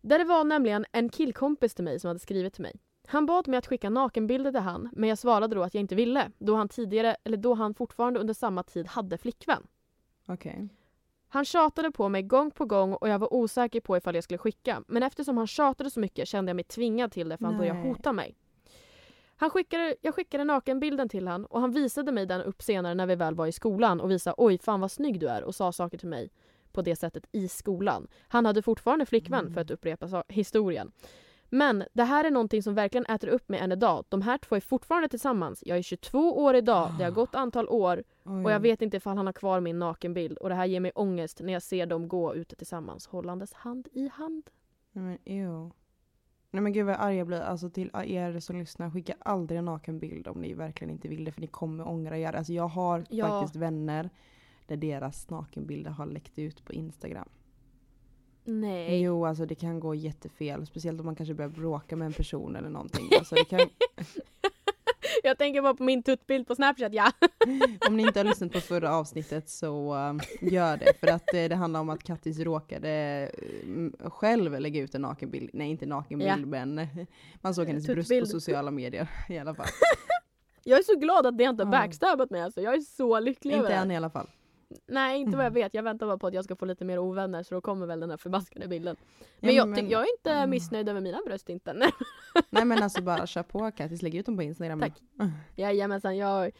[0.00, 2.80] Där det var nämligen en killkompis till mig som hade skrivit till mig.
[3.06, 5.94] Han bad mig att skicka nakenbilder till han men jag svarade då att jag inte
[5.94, 9.66] ville då han tidigare, eller då han fortfarande under samma tid hade flickvän.
[10.26, 10.68] Okej.
[11.34, 14.38] Han tjatade på mig gång på gång och jag var osäker på ifall jag skulle
[14.38, 14.82] skicka.
[14.88, 17.78] Men eftersom han tjatade så mycket kände jag mig tvingad till det för han började
[17.78, 17.88] Nej.
[17.88, 18.36] hota mig.
[19.36, 23.06] Han skickade, jag skickade nakenbilden till han och han visade mig den upp senare när
[23.06, 25.72] vi väl var i skolan och visade oj fan vad snygg du är och sa
[25.72, 26.30] saker till mig
[26.72, 28.08] på det sättet i skolan.
[28.28, 29.54] Han hade fortfarande flickvän Mm.
[29.54, 30.92] för att upprepa historien.
[31.54, 34.04] Men det här är någonting som verkligen äter upp mig än idag.
[34.08, 35.62] De här två är fortfarande tillsammans.
[35.66, 38.44] Jag är 22 år idag, det har gått antal år Oj.
[38.44, 40.92] och jag vet inte ifall han har kvar min nakenbild och det här ger mig
[40.94, 44.50] ångest när jag ser dem gå ute tillsammans hållandes hand i hand.
[44.92, 45.70] Nej men ew.
[46.50, 47.40] Nej men gud vad arg jag blir.
[47.40, 51.24] Alltså till er som lyssnar, skicka aldrig en naken bild om ni verkligen inte vill
[51.24, 52.32] det för ni kommer ångra er.
[52.32, 53.28] Alltså jag har Ja.
[53.28, 54.10] faktiskt vänner
[54.66, 57.28] där deras nakenbilder har läckt ut på Instagram.
[58.44, 59.00] Nej.
[59.02, 60.66] Jo alltså det kan gå jättefel.
[60.66, 63.08] Speciellt om man kanske börjar bråka med en person eller någonting.
[63.18, 63.60] Alltså, det kan,
[65.22, 67.12] Jag tänker bara på min tuttbild på snapchat ja.
[67.88, 70.92] om ni inte har lyssnat på förra avsnittet så um, gör det.
[71.00, 73.30] För att eh, det handlar om att Kattis råkade
[73.64, 75.50] um, själv lägga ut en nakenbild.
[75.52, 76.36] Nej inte nakenbild Ja.
[76.46, 76.88] men eh,
[77.40, 79.66] man såg hennes bröst på sociala medier i alla fall.
[80.64, 82.60] Jag är så glad att det inte har backstabbat mig alltså.
[82.60, 83.78] Jag är så lycklig över inte det.
[83.80, 84.26] än i alla fall.
[84.86, 85.62] Nej inte vad jag Mm.
[85.62, 85.74] vet.
[85.74, 88.00] Jag väntar bara på att jag ska få lite mer ovänner så då kommer väl
[88.00, 88.96] den här förbaskade bilden.
[89.40, 90.50] Men, Ja, jag, ty- jag är inte Mm.
[90.50, 91.72] missnöjd över mina bröst inte.
[91.72, 91.90] Nej.
[92.50, 94.80] Nej men alltså bara kör på Kattis, lägg ut dem på Instagram.
[94.80, 95.02] Tack.
[95.56, 96.50] Jajamensan jag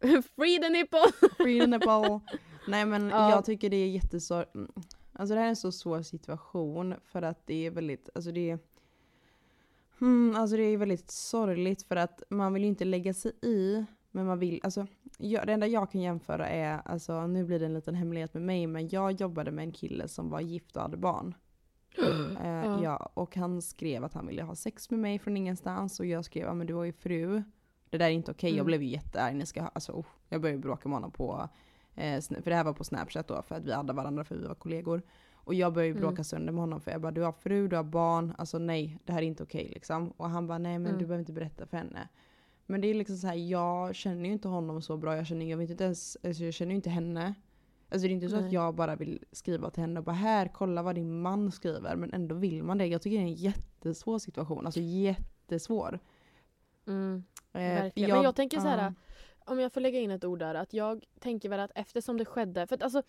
[0.36, 1.28] Free the nipple!
[1.36, 2.20] Free the nipple.
[2.68, 3.30] Nej men Ja.
[3.30, 4.52] jag tycker det är jättesvårt.
[5.12, 8.50] Alltså det här är en så svår situation för att det är väldigt, alltså det
[8.50, 8.58] är
[9.98, 13.84] Hmm, alltså det är väldigt sorgligt för att man vill ju inte lägga sig i.
[14.10, 14.86] Men man vill, alltså
[15.18, 18.42] jag, det enda jag kan jämföra är, alltså nu blir det en liten hemlighet med
[18.42, 21.34] mig, men jag jobbade med en kille som var gift och hade barn.
[22.42, 22.82] Eh, Ja.
[22.82, 23.10] ja.
[23.14, 26.46] och han skrev att han ville ha sex med mig från ingenstans och jag skrev
[26.46, 27.42] ja men du har ju fru.
[27.90, 28.66] Det där är inte okej, jag Mm.
[28.66, 29.36] blev ju jättearg.
[29.36, 31.48] Ni ska alltså, oh, jag började bråka med honom på,
[31.94, 34.46] eh, för det här var på snapchat då för att vi hade varandra för vi
[34.46, 35.02] var kollegor.
[35.34, 36.00] Och jag började ju Mm.
[36.08, 38.98] bråka sönder med honom för jag bara du har fru, du har barn, alltså nej
[39.04, 40.10] det här är inte okej liksom.
[40.10, 40.98] Och han bara nej men Mm.
[40.98, 42.08] du behöver inte berätta för henne.
[42.70, 45.46] Men det är liksom så här, jag känner ju inte honom så bra, jag känner,
[45.46, 47.34] jag vet inte ens, alltså jag känner ju inte henne.
[47.88, 48.54] Alltså det är inte så att Nej.
[48.54, 51.96] jag bara vill skriva till henne och bara här, kolla vad din man skriver.
[51.96, 52.86] Men ändå vill man det.
[52.86, 54.66] Jag tycker det är en jättesvår situation.
[54.66, 55.98] Alltså jättesvår.
[56.86, 57.24] Mm.
[57.52, 58.10] Eh, Verkligen.
[58.10, 58.94] Men jag tänker så här, ja.
[59.52, 62.24] Om jag får lägga in ett ord där, att jag tänker väl att eftersom det
[62.24, 63.02] skedde, för att alltså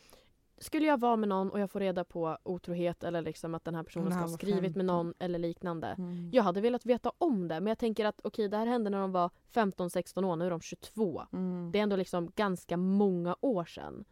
[0.62, 3.76] skulle jag vara med någon och jag får reda på otrohet eller liksom att den
[3.76, 4.78] här personen ska ha skrivit 15.
[4.78, 5.88] med någon eller liknande.
[5.88, 6.30] Mm.
[6.34, 9.00] Jag hade velat veta om det men jag tänker att okej det här hände när
[9.00, 11.24] de var 15-16 år, nu är de 22.
[11.34, 11.72] Mm.
[11.72, 14.06] Det är ändå liksom ganska många år sedan.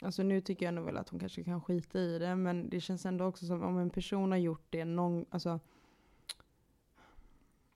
[0.00, 2.36] Alltså nu tycker jag nog väl att hon kanske kan skita i det.
[2.36, 5.60] Men det känns ändå också som om en person har gjort det någon, alltså.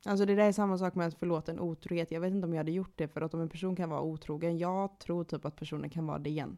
[0.06, 2.10] Alltså det där är samma sak med att förlåta en otrohet.
[2.10, 4.00] Jag vet inte om jag hade gjort det för att om en person kan vara
[4.00, 4.58] otrogen.
[4.58, 6.56] Jag tror typ att personen kan vara det igen.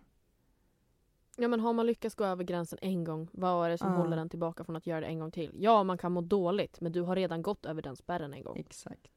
[1.40, 3.96] Ja men har man lyckats gå över gränsen en gång, vad är det som Ja.
[3.98, 5.50] håller en tillbaka från att göra det en gång till?
[5.58, 8.56] Ja man kan må dåligt men du har redan gått över den spärren en gång.
[8.56, 9.08] Exakt.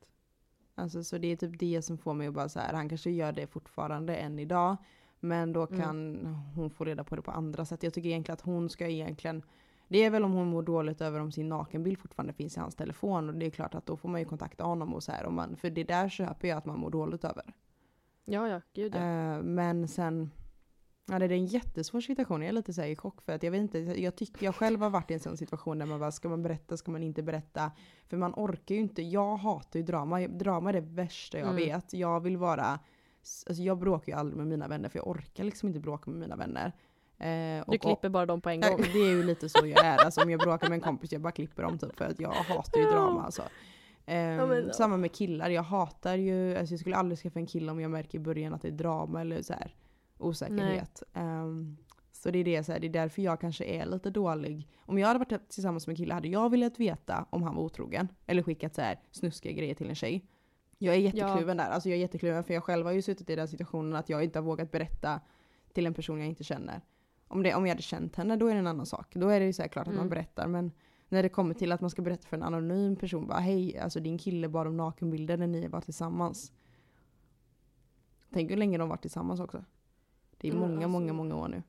[0.76, 3.12] Alltså så det är typ det som får mig att bara så här, han kanske
[3.12, 4.78] gör det fortfarande än idag.
[5.20, 5.82] Men då Mm.
[5.82, 7.84] kan hon få reda på det på andra sätt.
[7.84, 9.44] Jag tycker egentligen att hon ska egentligen
[9.88, 12.76] det är väl om hon mår dåligt över om sin nakenbild fortfarande finns i hans
[12.76, 13.30] telefon.
[13.30, 15.26] Och det är klart att då får man ju kontakta honom och så här.
[15.26, 17.54] Om man, för det där köper jag att man mår dåligt över.
[18.26, 19.00] Ja ja, gud ja.
[19.00, 20.32] Eh, men sen,
[21.12, 22.42] ja det är en jättesvår situation.
[22.42, 24.56] Jag är lite så här i chock för att jag vet inte, jag tycker jag
[24.56, 27.04] själv har varit i en sån situation där man bara, ska man berätta, ska man
[27.04, 27.72] inte berätta?
[28.10, 31.56] För man orkar ju inte, jag hatar ju drama, drama är det värsta jag Mm.
[31.56, 31.94] vet.
[31.94, 32.66] Jag vill vara,
[33.48, 36.20] alltså jag bråkar ju aldrig med mina vänner för jag orkar liksom inte bråka med
[36.20, 36.72] mina vänner.
[37.18, 38.78] Eh, Du klipper bara dem på en gång.
[38.94, 39.98] Det är ju lite så jag är.
[40.06, 42.30] Alltså om jag bråkar med en kompis, jag bara klipper dem typ för att jag
[42.30, 43.42] hatar ju drama alltså.
[44.06, 44.74] Men ja.
[44.74, 47.92] Samma med killar, jag hatar ju, alltså jag skulle aldrig skaffa en kille om jag
[47.92, 49.76] märker i början att det är drama eller så här
[50.24, 51.04] osäkerhet.
[51.14, 51.78] Ehm,
[52.12, 54.70] så det är det, så här, det är därför jag kanske är lite dålig.
[54.80, 57.64] Om jag hade varit tillsammans med en kille hade jag velat veta om han var
[57.64, 58.08] otrogen.
[58.26, 60.26] Eller skickat så här snuskiga grejer till en tjej.
[60.78, 63.36] Jag är jättekluven där, alltså jag är jättekluven för jag själv har ju suttit i
[63.36, 65.22] den situationen att jag inte har vågat berätta
[65.74, 66.82] till en person jag inte känner.
[67.28, 69.16] Om, det, om jag hade känt henne då är det en annan sak.
[69.16, 70.10] Då är det ju så klart att man Mm.
[70.10, 70.72] berättar men
[71.10, 74.00] när det kommer till att man ska berätta för en anonym person bara hej, alltså
[74.00, 76.52] din kille bad om nakenbilder när ni var tillsammans.
[78.34, 79.66] Tänk hur länge de varit tillsammans också.
[80.44, 81.64] Det är många, alltså- många, många år nu.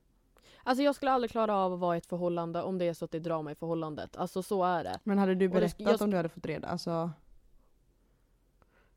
[0.62, 3.04] Alltså jag skulle aldrig klara av att vara i ett förhållande om det är så
[3.04, 4.16] att det är drama i förhållandet.
[4.16, 4.98] Alltså så är det.
[5.04, 6.68] Men hade du det berättat jag om du hade fått reda?
[6.68, 7.10] Alltså,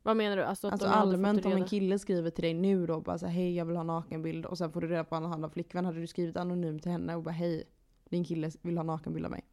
[0.02, 0.42] Vad menar du?
[0.44, 3.56] Alltså, alltså hade allmänt om en kille skriver till dig nu då bara så hej
[3.56, 5.84] jag vill ha nakenbild och sen får du reda på att han har flickvän.
[5.84, 7.64] Hade du skrivit anonymt till henne och bara hej
[8.08, 9.44] din kille vill ha nakenbild av mig.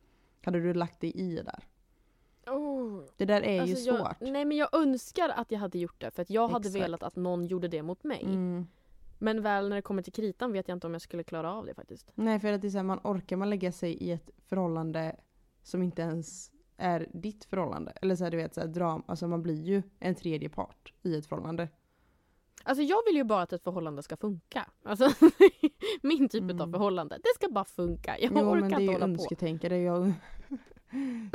[0.46, 1.64] Hade du lagt dig i där?
[2.48, 3.02] Oh.
[3.18, 4.18] Det där är Alltså, ju jag, svårt.
[4.20, 6.84] nej men jag önskar att jag hade gjort det för att jag hade Exakt.
[6.84, 8.24] velat att någon gjorde det mot mig.
[8.24, 8.68] Mm.
[9.26, 11.66] Men väl när det kommer till kritan vet jag inte om jag skulle klara av
[11.66, 12.12] det faktiskt.
[12.16, 15.16] Nej för att det är så här, man orkar man lägga sig i ett förhållande
[15.64, 17.92] som inte ens är ditt förhållande.
[18.02, 20.94] Eller så här, du vet så här, dram, alltså man blir ju en tredje part
[21.04, 21.70] i ett förhållande.
[22.64, 24.70] Alltså jag vill ju bara att ett förhållande ska funka.
[24.84, 25.10] Alltså
[26.02, 26.72] min typ av Mm.
[26.72, 27.16] förhållande.
[27.16, 28.16] Det ska bara funka.
[28.20, 29.12] Jag jo orkar men det är inte ju hålla på.
[29.12, 29.78] önsketänkande.
[29.82, 30.14] Jag...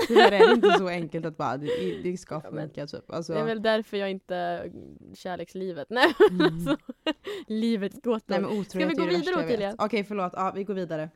[0.09, 3.11] Tyvärr är det inte så enkelt att bara det, det ska Ja, men funka typ.
[3.11, 4.71] Alltså, Det är väl därför jag inte
[5.15, 5.91] kärlekslivet.
[5.91, 6.55] Nej men mm.
[6.55, 6.77] alltså
[7.47, 8.41] livets gåtor.
[8.41, 9.45] Nej otrohet vi gå vidare.
[9.45, 9.75] Ottilia?
[9.79, 11.11] Okej förlåt, ja, vi går vidare.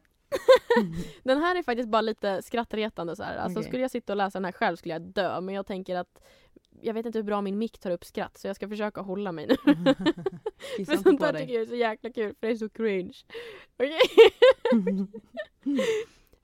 [1.23, 3.37] Den här är faktiskt bara lite skrattretande så här.
[3.37, 3.69] Alltså Okej.
[3.69, 5.41] skulle jag sitta och läsa den här själv skulle jag dö.
[5.41, 6.21] Men jag tänker att
[6.81, 9.33] jag vet inte hur bra min mick tar upp skratt så jag ska försöka hålla
[9.33, 9.57] mig nu.
[10.87, 11.33] För sånt dig.
[11.33, 13.15] tycker jag är så jäkla kul för det är så cringe.
[13.77, 14.01] Okej.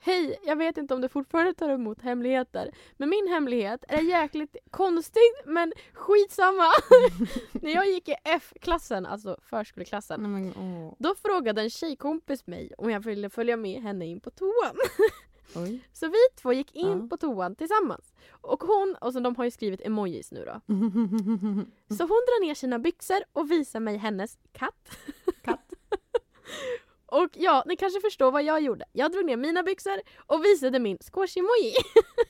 [0.02, 2.70] Hej, jag vet inte om du fortfarande tar emot hemligheter.
[2.96, 6.66] Men min hemlighet är jäkligt konstig men skitsamma.
[7.52, 10.32] När jag gick i F-klassen, alltså förskoleklassen.
[10.32, 10.94] Men, åh.
[10.98, 14.76] Då frågade en tjejkompis mig om jag ville följa med henne in på toan.
[15.54, 15.80] Oj.
[15.92, 17.06] Så vi två gick in Ja.
[17.10, 18.14] på toan tillsammans.
[18.30, 20.60] Och hon, och så de har ju skrivit emojis nu då.
[21.96, 24.96] Så hon drar ner sina byxor och visar mig hennes katt.
[25.42, 25.59] Katt.
[27.12, 28.84] Och ja, ni kanske förstår vad jag gjorde.
[28.92, 31.74] Jag drog ner mina byxor och visade min squash-emoji.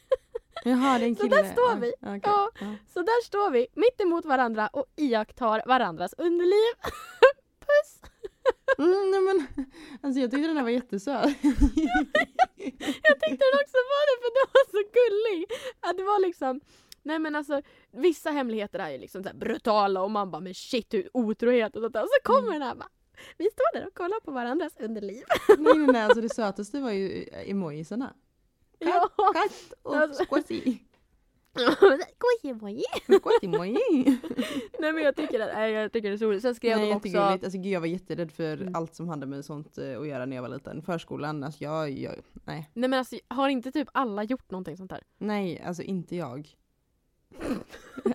[0.64, 1.36] Jaha det är en Så kille.
[1.42, 1.92] där står vi.
[2.00, 2.20] okej.
[2.22, 2.50] Ja.
[2.60, 2.74] Ja.
[2.94, 6.74] Så där står vi mitt emot varandra och iakttar varandras underliv.
[7.60, 8.00] Puss!
[8.78, 9.46] Mm, nej, men,
[10.02, 11.24] alltså jag tyckte den här var jättesöt.
[13.02, 15.46] Jag tyckte den också var det för det var så gullig.
[15.80, 16.60] Att det var liksom
[17.02, 17.62] Nej men alltså
[17.92, 21.82] vissa hemligheter är ju liksom så brutala och man bara men shit hur otrohet och
[21.82, 22.02] sånt där.
[22.02, 22.88] Och så kommer den här bara
[23.38, 25.22] Vi står där och kollar på varandras underliv.
[25.58, 28.14] nej, nej, nej, alltså det sötaste var ju emojisarna.
[28.78, 29.08] Ja.
[29.16, 30.24] katt och Alltså.
[30.24, 30.62] squashy.
[31.54, 34.18] Nej Squashy moji.
[34.80, 36.42] men jag tycker, att, nej, jag tycker det är så roligt.
[36.42, 37.08] Sen skrev Nej, de också...
[37.08, 37.44] jättegulligt.
[37.44, 38.74] Alltså gud jag var jätterädd för Mm.
[38.74, 40.82] allt som hade med sånt eh, att göra när jag var liten.
[40.82, 42.70] Förskolan, alltså jag, jag nej.
[42.74, 45.02] Nej men alltså har inte typ alla gjort någonting sånt här?
[45.18, 46.48] Nej, alltså inte jag.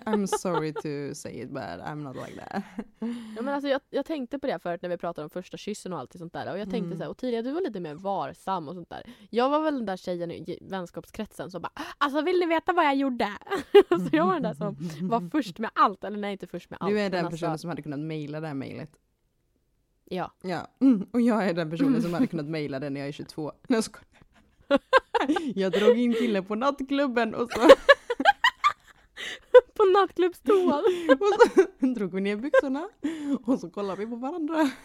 [0.06, 2.62] I'm sorry to say it but I'm not like that.
[3.36, 5.92] Ja, men alltså, jag, jag tänkte på det förut när vi pratade om första kyssen
[5.92, 6.52] och allt sånt där.
[6.52, 6.98] Och jag tänkte Mm.
[6.98, 9.02] så här, och tidigare du var lite mer varsam och sånt där.
[9.30, 12.84] Jag var väl den där tjejen i vänskapskretsen som bara Alltså vill ni veta vad
[12.84, 13.32] jag gjorde?
[13.88, 14.76] så jag var den där som
[15.08, 16.04] var först med allt.
[16.04, 16.90] Eller nej inte först med allt.
[16.90, 18.90] Du är den alltså, personen som hade kunnat mejla det här mejlet.
[20.04, 20.32] Ja.
[20.42, 21.06] Ja, mm.
[21.12, 23.52] och jag är den personen som hade kunnat mejla det när jag är 22.
[23.68, 24.06] Nej, jag skojar.
[25.54, 27.60] Jag drog in killen på nattklubben och så,
[29.74, 30.84] På nattklubbstoan.
[31.20, 32.88] och så drog vi ner byxorna
[33.44, 34.70] och så kollade vi på varandra.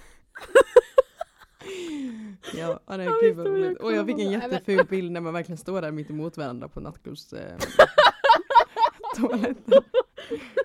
[2.54, 3.78] Ja, ja, det Ja, är visst, gud vad och jag roligt.
[3.78, 6.80] Och jag fick en jätteful bild när man verkligen står där mitt emot varandra på
[6.80, 7.58] nattklubbs eh,
[9.16, 9.84] toaletten.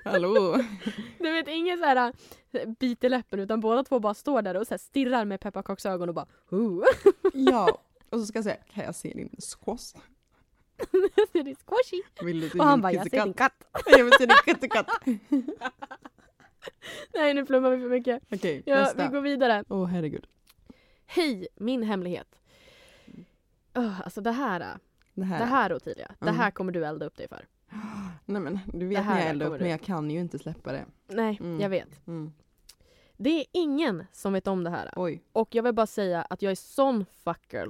[0.05, 0.59] Hallå?
[1.19, 2.13] Du vet ingen så här
[2.53, 5.41] äh, bit i läppen utan båda två bara står där och så här stirrar med
[5.41, 6.85] pepparkaksögon och bara oh.
[7.33, 7.79] Ja,
[8.11, 9.95] och så ska jag säga, kan jag se din squash?
[11.33, 12.03] Det är squashy.
[12.23, 13.65] Vill du Och han bara jag ser din katt?
[13.87, 14.87] Jag vill se din kattekatt.
[17.15, 18.23] Nej nu flummar vi för mycket.
[18.33, 19.03] Okej, Ja, nästa.
[19.07, 19.65] vi går vidare.
[19.69, 20.27] Åh herregud.
[21.07, 22.41] Hej, min hemlighet.
[23.75, 24.67] Öh, alltså det här, äh,
[25.15, 25.39] Det här.
[25.39, 26.37] det här Ottilia, det Mm.
[26.37, 27.47] här kommer du elda upp dig för.
[28.25, 30.73] Nej men du Det vet när jag eldar upp men jag kan ju inte släppa
[30.73, 30.87] det.
[31.07, 31.61] Nej, Mm.
[31.61, 32.07] jag vet.
[32.07, 32.33] Mm.
[33.17, 34.91] Det är ingen som vet om det här.
[34.97, 35.23] Oj.
[35.33, 37.69] Och jag vill bara säga att jag är sån fuck girl.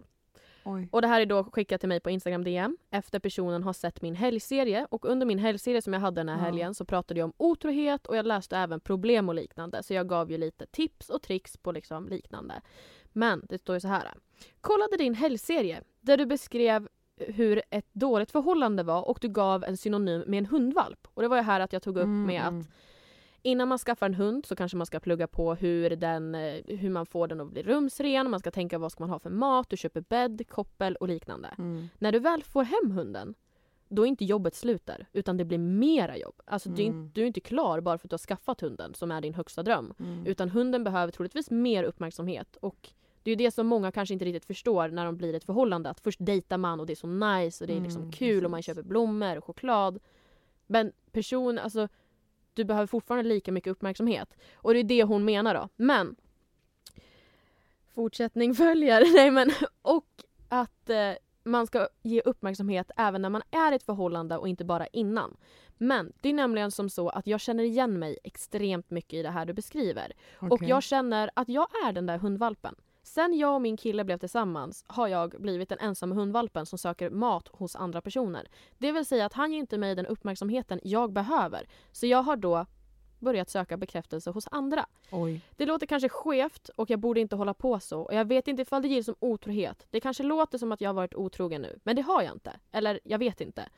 [0.68, 0.88] Oj.
[0.92, 4.02] Och det här är då skickat till mig på Instagram DM efter personen har sett
[4.02, 4.86] min helgserie.
[4.90, 6.42] Och under min helgserie som jag hade den här Ja.
[6.44, 9.82] helgen så pratade jag om otrohet och jag läste även problem och liknande.
[9.82, 12.54] Så jag gav ju lite tips och tricks på liksom liknande.
[13.12, 14.14] Men det står ju så här.
[14.60, 19.76] Kollade din helgserie där du beskrev hur ett dåligt förhållande var och du gav en
[19.76, 21.08] synonym med en hundvalp.
[21.14, 22.60] Och det var ju här att jag tog upp Mm, med mm.
[22.60, 22.66] att
[23.46, 26.90] Innan man skaffar en hund så kanske man ska plugga på hur, den, eh, hur
[26.90, 29.70] man får den att bli rumsren, man ska tänka vad ska man ha för mat,
[29.70, 31.48] du köper bädd, koppel och liknande.
[31.58, 31.88] Mm.
[31.98, 33.34] När du väl får hem hunden,
[33.88, 36.40] då är inte jobbet slut där, utan det blir mera jobb.
[36.44, 37.00] Alltså du, är Mm.
[37.02, 39.34] inte, du är inte klar bara för att du har skaffat hunden, som är din
[39.34, 39.94] högsta dröm.
[39.98, 40.26] Mm.
[40.26, 42.56] Utan hunden behöver troligtvis mer uppmärksamhet.
[42.56, 42.90] Och
[43.22, 45.90] det är det som många kanske inte riktigt förstår när de blir ett förhållande.
[45.90, 48.44] Att först dejtar man och det är så nice och det är liksom Mm, kul
[48.44, 48.66] och man precis.
[48.76, 49.98] köper blommor och choklad.
[50.66, 51.88] Men person, alltså
[52.56, 54.36] du behöver fortfarande lika mycket uppmärksamhet.
[54.54, 55.68] Och det är det hon menar då.
[55.76, 56.16] Men
[57.94, 59.12] fortsättning följer.
[59.14, 59.50] Nej men
[59.82, 60.06] och
[60.48, 61.12] att eh,
[61.44, 65.36] man ska ge uppmärksamhet även när man är i ett förhållande och inte bara innan.
[65.78, 69.30] Men det är nämligen som så att jag känner igen mig extremt mycket i det
[69.30, 70.12] här du beskriver.
[70.38, 70.68] Och Okej.
[70.68, 72.74] jag känner att jag är den där hundvalpen.
[73.16, 77.10] Sen jag och min kille blev tillsammans har jag blivit den ensamma hundvalpen som söker
[77.10, 78.48] mat hos andra personer.
[78.78, 81.68] Det vill säga att han ger inte mig den uppmärksamheten jag behöver.
[81.92, 82.66] Så jag har då
[83.18, 84.86] börjat söka bekräftelse hos andra.
[85.10, 85.40] Oj.
[85.56, 88.00] Det låter kanske skevt och jag borde inte hålla på så.
[88.00, 89.86] Och jag vet inte ifall det gills som otrohet.
[89.90, 92.52] Det kanske låter som att jag har varit otrogen nu, men det har jag inte.
[92.72, 93.68] Eller jag vet inte.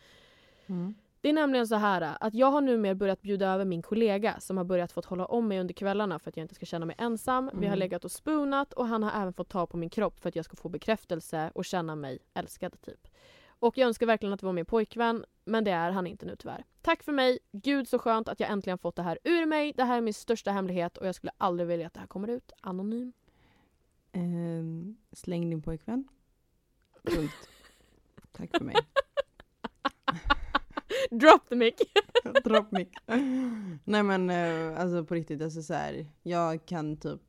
[0.67, 0.95] Mm.
[1.21, 4.57] Det är nämligen så här att jag har numera börjat bjuda över min kollega som
[4.57, 6.97] har börjat fått hålla om mig under kvällarna för att jag inte ska känna mig
[6.99, 7.51] ensam.
[7.55, 7.79] Vi har Mm.
[7.79, 10.45] legat och spunat och han har även fått ta på min kropp för att jag
[10.45, 13.09] ska få bekräftelse och känna mig älskad typ.
[13.61, 16.37] Och jag önskar verkligen att det var min pojkvän, men det är han inte nu
[16.37, 16.65] tyvärr.
[16.83, 19.73] Tack för mig, gud så skönt att jag äntligen fått det här ur mig.
[19.77, 22.29] Det här är min största hemlighet och jag skulle aldrig vilja att det här kommer
[22.29, 23.13] ut anonym.
[24.13, 26.09] Ehm, släng din pojkvän.
[27.03, 27.49] Punkt.
[28.33, 28.77] Tack för mig.
[31.21, 31.75] Drop the mic!
[32.45, 32.89] Drop mic.
[33.85, 37.21] Nej men eh, alltså på riktigt, alltså så här, jag kan typ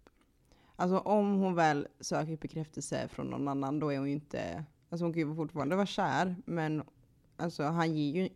[0.76, 5.06] Alltså om hon väl söker bekräftelse från någon annan då är hon ju inte Alltså
[5.06, 6.84] hon kan ju fortfarande vara kär men
[7.38, 8.30] Alltså han ger ju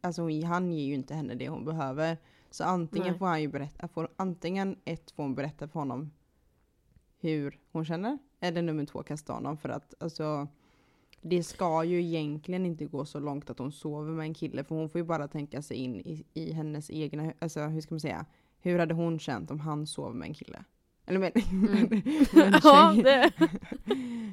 [0.00, 2.18] Alltså hon- han ger ju inte henne det hon behöver
[2.50, 3.18] Så antingen Nej.
[3.18, 6.10] får han ju berätta, får, antingen ett får hon berätta för honom
[7.20, 10.48] Hur hon känner Eller nummer två kasta honom för att alltså
[11.22, 14.74] det ska ju egentligen inte gå så långt att hon sover med en kille för
[14.74, 18.00] hon får ju bara tänka sig in i, i hennes egna, alltså hur ska man
[18.00, 18.26] säga,
[18.60, 20.64] hur hade hon känt om han sov med en kille?
[21.06, 21.88] Eller med, Mm.
[22.34, 22.94] med, ja,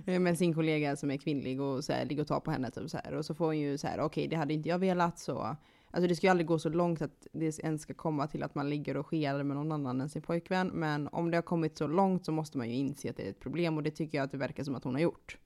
[0.04, 0.20] det...
[0.20, 2.90] med sin kollega som är kvinnlig och så här, ligger och tar på henne typ
[2.90, 3.14] så här.
[3.14, 5.56] Och så får hon ju så här, okej det hade inte jag velat så.
[5.92, 8.56] Alltså det ska ju aldrig gå så långt att det ens ska komma till att
[8.56, 10.68] man ligger och skerar med någon annan än sin pojkvän.
[10.68, 13.30] Men om det har kommit så långt så måste man ju inse att det är
[13.30, 15.38] ett problem och det tycker jag att det verkar som att hon har gjort.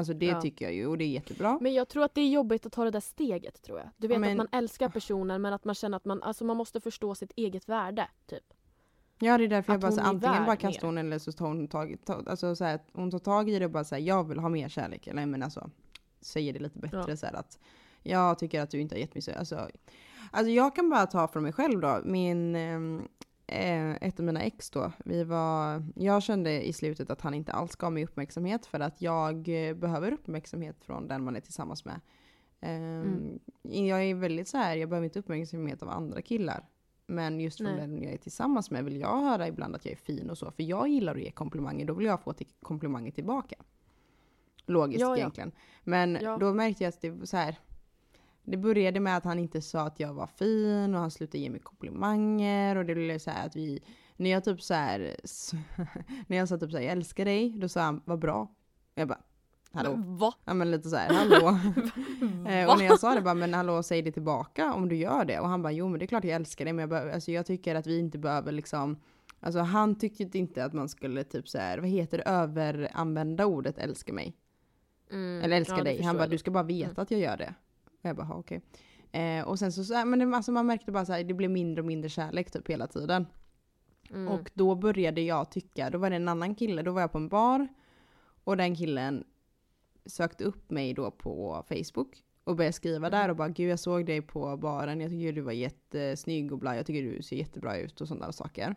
[0.00, 0.40] Alltså det Ja.
[0.40, 1.58] tycker jag ju och det är jättebra.
[1.60, 3.88] Men jag tror att det är jobbigt att ta det där steget tror jag.
[3.96, 6.56] Du vet men- att man älskar personen men att man känner att man, alltså man
[6.56, 8.08] måste förstå sitt eget värde.
[8.26, 8.44] Typ.
[9.18, 11.32] Ja det är därför jag Att bara hon så, antingen bara kastar hon eller så
[11.32, 14.06] tar hon tag, ta, alltså så här, hon tar tag i det och bara säger
[14.08, 15.06] jag vill ha mer kärlek.
[15.06, 15.70] Eller men alltså
[16.20, 17.16] säger det lite bättre Ja.
[17.16, 17.58] så här att
[18.02, 19.68] jag tycker att du inte har gett mig så, alltså,
[20.30, 23.04] alltså jag kan bara ta från mig själv då, min, ehm, eh,
[24.00, 27.76] ett av mina ex då, vi var, jag kände i slutet att han inte alls
[27.76, 32.00] gav mig uppmärksamhet för att jag eh, behöver uppmärksamhet från den man är tillsammans med.
[32.60, 36.68] Ehm, Jag är väldigt så här, jag behöver inte uppmärksamhet av andra killar.
[37.06, 37.76] Men just från Nej.
[37.76, 40.50] den jag är tillsammans med vill jag höra ibland att jag är fin och så.
[40.50, 43.56] För jag gillar att ge komplimanger, då vill jag få till komplimanger tillbaka.
[44.66, 45.16] Logiskt Ja, ja.
[45.16, 45.52] egentligen.
[45.84, 46.36] Men Ja.
[46.36, 47.58] då märkte jag att det var så här.
[48.44, 51.50] Det började med att han inte sa att jag var fin och han slutade ge
[51.50, 53.80] mig komplimanger och det blev så att vi,
[54.16, 55.16] när jag typ så här,
[56.26, 58.48] när jag sa typ så här, jag älskar dig, då sa han vad bra.
[58.94, 59.20] Jag bara,
[59.72, 59.94] hallå?
[59.96, 60.34] Va?
[60.44, 61.58] Ja men lite så här, hallå?
[62.48, 65.24] Eh, och när jag sa det bara, men hallå säg det tillbaka om du gör
[65.24, 65.40] det.
[65.40, 67.30] Och han bara, jo men det är klart jag älskar dig men jag, behöver, alltså,
[67.30, 69.00] jag tycker att vi inte behöver liksom,
[69.40, 73.78] alltså han tyckte inte att man skulle typ så här, vad heter det, överanvända ordet
[73.78, 74.36] älska mig.
[75.10, 76.02] Mm, Eller älska ja, dig.
[76.02, 77.02] Han bara, du ska bara veta Mm.
[77.02, 77.54] att jag gör det.
[78.02, 78.60] Och jag bara, "Ha, okej.
[79.12, 81.34] Eh, och sen så, så här, men det, alltså, man märkte bara så här, det
[81.34, 83.26] blev mindre och mindre kärlek typ hela tiden.
[84.10, 84.28] Mm.
[84.28, 87.18] Och då började jag tycka, då var det en annan kille, då var jag på
[87.18, 87.68] en bar
[88.44, 89.24] och den killen
[90.06, 94.06] sökte upp mig då på Facebook och började skriva där och bara gud jag såg
[94.06, 97.76] dig på baren, jag tycker du var jättesnygg och bla, jag tycker du ser jättebra
[97.78, 98.74] ut och sådana saker.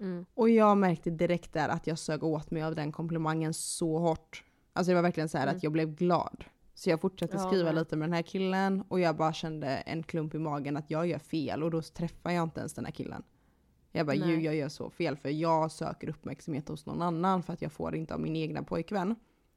[0.00, 0.26] Mm.
[0.34, 4.44] Och jag märkte direkt där att jag sög åt mig av den komplimangen så hårt.
[4.72, 5.56] Alltså det var verkligen så här Mm.
[5.56, 6.44] att jag blev glad.
[6.78, 7.74] Så jag fortsatte Ja, skriva nej.
[7.74, 11.06] lite med den här killen och jag bara kände en klump i magen att jag
[11.06, 13.22] gör fel och då träffar jag inte ens den här killen.
[13.92, 17.52] Jag bara, ju jag gör så fel för jag söker uppmärksamhet hos någon annan för
[17.52, 19.14] att jag får inte av min egna pojkvän.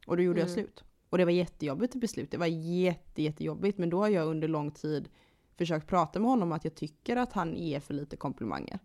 [0.08, 0.53] Och då gjorde jag Mm.
[0.63, 0.84] slut.
[1.10, 2.32] Och det var jättejobbigt till beslut.
[2.32, 3.77] Det var jätte, jättejobbigt.
[3.77, 5.10] Men då har jag under lång tid
[5.58, 8.79] försökt prata med honom att jag tycker att han ger för lite komplimanger.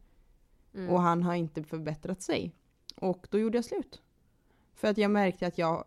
[0.75, 0.91] Mm.
[0.91, 2.53] Och han har inte förbättrat sig.
[2.97, 4.03] Och då gjorde jag slut.
[4.75, 5.85] För att jag märkte att jag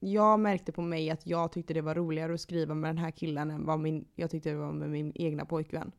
[0.00, 3.10] jag märkte på mig att jag tyckte det var roligare att skriva med den här
[3.10, 5.92] killen än vad min, jag tyckte det var med min egna pojkvän.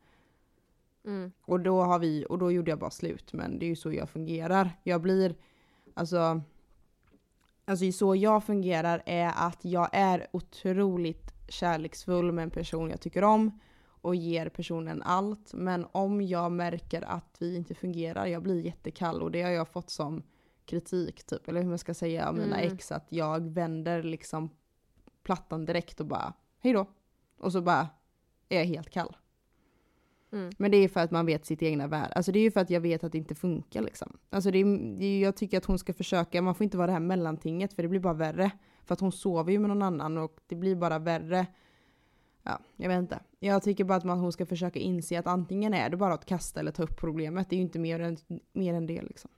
[1.05, 1.31] Mm.
[1.41, 3.33] Och då har vi, och då gjorde jag bara slut.
[3.33, 4.71] Men det är ju så jag fungerar.
[4.83, 5.35] Jag blir,
[5.93, 6.41] alltså,
[7.65, 13.23] alltså så jag fungerar är att jag är otroligt kärleksfull med en person jag tycker
[13.23, 13.59] om
[14.01, 15.53] och ger personen allt.
[15.53, 19.67] Men om jag märker att vi inte fungerar, jag blir jättekall och det har jag
[19.67, 20.23] fått som
[20.67, 22.73] kritik typ, eller hur man ska säga av mina Mm.
[22.73, 24.49] ex, att jag vänder liksom
[25.23, 26.85] plattan direkt och bara hej då.
[27.37, 27.89] Och så bara
[28.49, 29.17] är jag helt kall.
[30.31, 30.51] Mm.
[30.57, 32.13] Men det är för att man vet sitt egna värde.
[32.13, 34.17] Alltså det är ju för att jag vet att det inte funkar liksom.
[34.29, 36.87] Alltså det är, det är, jag tycker att hon ska försöka, man får inte vara
[36.87, 38.51] det här mellantinget för det blir bara värre.
[38.85, 41.45] För att hon sover ju med någon annan och det blir bara värre.
[42.43, 43.19] Ja, jag vet inte.
[43.39, 46.25] Jag tycker bara att man, hon ska försöka inse att antingen är det bara att
[46.25, 47.49] kasta eller ta upp problemet.
[47.49, 48.17] Det är ju inte mer än,
[48.53, 49.31] mer än det liksom.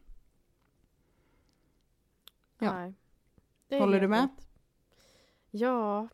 [2.60, 2.74] Ja.
[3.70, 3.80] Nej.
[3.80, 4.22] Håller du med?
[4.22, 4.48] rätt.
[5.52, 6.08] Ja.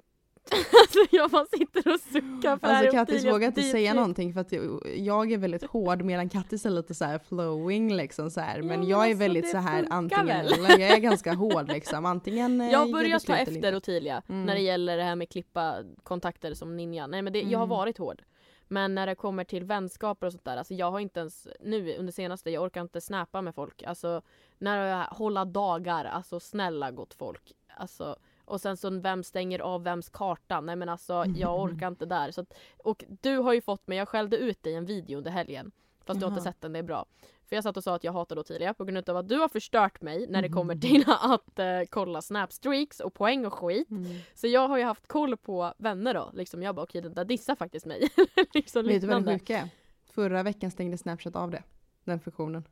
[0.81, 4.51] alltså jag bara sitter och suckar för Alltså Kattis vågar inte säga någonting för att
[4.97, 8.57] jag är väldigt hård medan Kattis är lite så här flowing liksom så här.
[8.57, 10.53] Ja, Men men jag är alltså, väldigt så här antingen väl?
[10.53, 10.69] eller.
[10.69, 12.05] Jag är ganska hård liksom.
[12.05, 14.45] Antingen eh, Jag börjar ta efter Ottilia Mm.
[14.45, 17.07] när det gäller det här med klippa kontakter som ninja.
[17.07, 17.77] Nej men det, jag har Mm.
[17.77, 18.21] varit hård.
[18.67, 21.95] Men när det kommer till vänskaper och sånt där, alltså jag har inte ens nu
[21.97, 23.83] under senaste, jag orkar inte snappa med folk.
[23.83, 24.21] Alltså
[24.57, 27.53] när jag hålla dagar, alltså snälla gott folk.
[27.77, 30.61] Alltså och sen så vem stänger av vems karta?
[30.61, 32.31] Nej men alltså jag orkar inte där.
[32.31, 35.17] Så att, och du har ju fått mig, jag skällde ut dig i en video
[35.17, 35.71] under helgen.
[36.05, 36.53] Fast du har inte Jaha.
[36.53, 37.05] sett den, det är bra.
[37.49, 39.47] För jag satt och sa att jag hatar Ottilia på grund av att du har
[39.49, 40.81] förstört mig när det kommer Mhm.
[40.81, 43.89] till att eh, kolla snapstreaks och poäng och skit.
[43.91, 44.17] Mm.
[44.33, 46.29] Så jag har ju haft koll på vänner då.
[46.33, 48.09] Liksom jag bara okej den där dissar faktiskt mig.
[48.53, 49.69] liksom Vet du vad det sjuka är?
[50.05, 51.63] Förra veckan stängde Snapchat av det.
[52.03, 52.63] Den funktionen.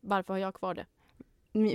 [0.00, 0.86] Varför har jag kvar det?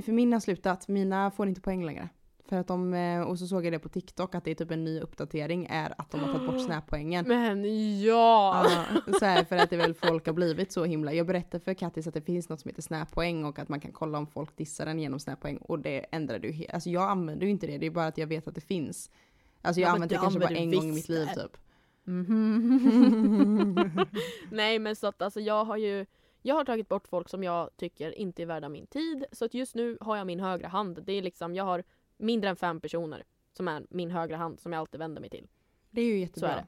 [0.01, 0.87] För min har slutat.
[0.87, 2.09] Mina får inte poäng längre.
[2.45, 4.71] För att de, eh, och så såg jag det på TikTok att det är typ
[4.71, 7.25] en ny uppdatering är att de har tagit bort snappoängen.
[7.27, 7.63] Men
[8.01, 8.65] ja!
[9.05, 11.13] Ja, så här, för att det väl folk har blivit så himla.
[11.13, 13.91] Jag berättade för Kattis att det finns något som heter snappoäng och att man kan
[13.91, 16.73] kolla om folk dissar en genom snappoäng och det ändrade ju helt.
[16.73, 19.11] Alltså jag använder ju inte det, det är bara att jag vet att det finns.
[19.61, 21.57] Alltså jag Ja, använt det kanske bara använder en gång i mitt liv typ.
[24.51, 26.05] Nej men så att alltså jag har ju
[26.41, 29.25] jag har tagit bort folk som jag tycker inte är värda min tid.
[29.31, 30.99] Så att just nu har jag min högra hand.
[31.03, 31.83] Det är liksom, jag har
[32.23, 35.47] mindre än fem personer som är min högra hand som jag alltid vänder mig till.
[35.91, 36.49] Det är ju jättebra.
[36.49, 36.67] Så är det.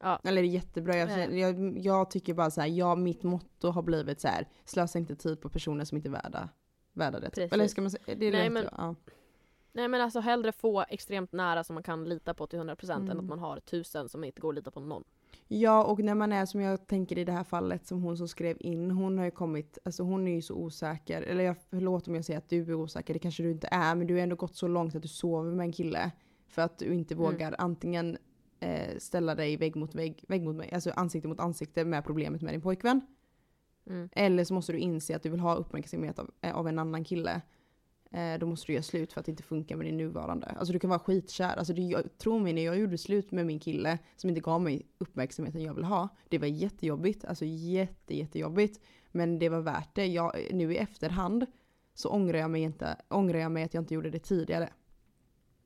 [0.00, 0.20] Ja.
[0.24, 0.96] Eller det är jättebra.
[0.96, 4.98] Jag, jag, jag tycker bara så här, ja mitt motto har blivit så här, slösa
[4.98, 6.48] inte tid på personer som inte är värda,
[6.92, 7.30] värda det.
[7.30, 7.52] Precis.
[7.52, 8.94] Eller ska man säga, det är Nej, men- ja.
[9.72, 13.02] Nej men alltså hellre få extremt nära som man kan lita på till 100% än
[13.02, 13.18] Mm.
[13.18, 15.04] att man har tusen som inte går att lita på någon.
[15.48, 18.28] Ja, och när man är som jag tänker i det här fallet som hon som
[18.28, 22.08] skrev in, hon har ju kommit, alltså hon är ju så osäker, eller jag, förlåt
[22.08, 24.20] om jag säger att du är osäker, det kanske du inte är, men du har
[24.20, 26.10] ändå gått så långt att du sover med en kille
[26.48, 27.24] För att du inte Mm.
[27.24, 28.18] vågar antingen
[28.60, 32.42] eh, ställa dig vägg mot vägg, vägg mot vägg, alltså ansikte mot ansikte med problemet
[32.42, 33.00] med din pojkvän.
[33.86, 34.08] Mm.
[34.12, 37.04] Eller så måste du inse att du vill ha uppmärksamhet av, eh, av en annan
[37.04, 37.40] kille.
[38.10, 40.46] Eh, då måste du göra slut för att det inte funkar med din nuvarande.
[40.46, 41.56] Alltså du kan vara skitkär.
[41.56, 44.60] Alltså det, jag, tro mig, när jag gjorde slut med min kille som inte gav
[44.60, 46.08] mig uppmärksamheten jag vill ha.
[46.28, 47.24] Det var jättejobbigt.
[47.24, 48.80] Alltså jätte, jättejobbigt.
[49.12, 50.06] Men det var värt det.
[50.06, 51.46] Jag, nu i efterhand
[51.94, 54.68] så ångrar jag, mig inte, ångrar jag mig att jag inte gjorde det tidigare.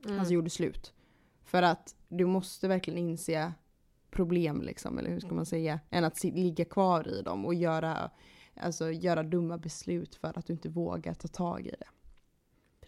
[0.05, 0.19] Mm.
[0.19, 0.93] Alltså gjorde slut.
[1.43, 3.53] För att du måste verkligen inse
[4.11, 8.11] problem liksom, eller hur ska man säga, än att ligga kvar i dem och göra,
[8.55, 11.87] alltså, göra dumma beslut för att du inte vågar ta tag i det.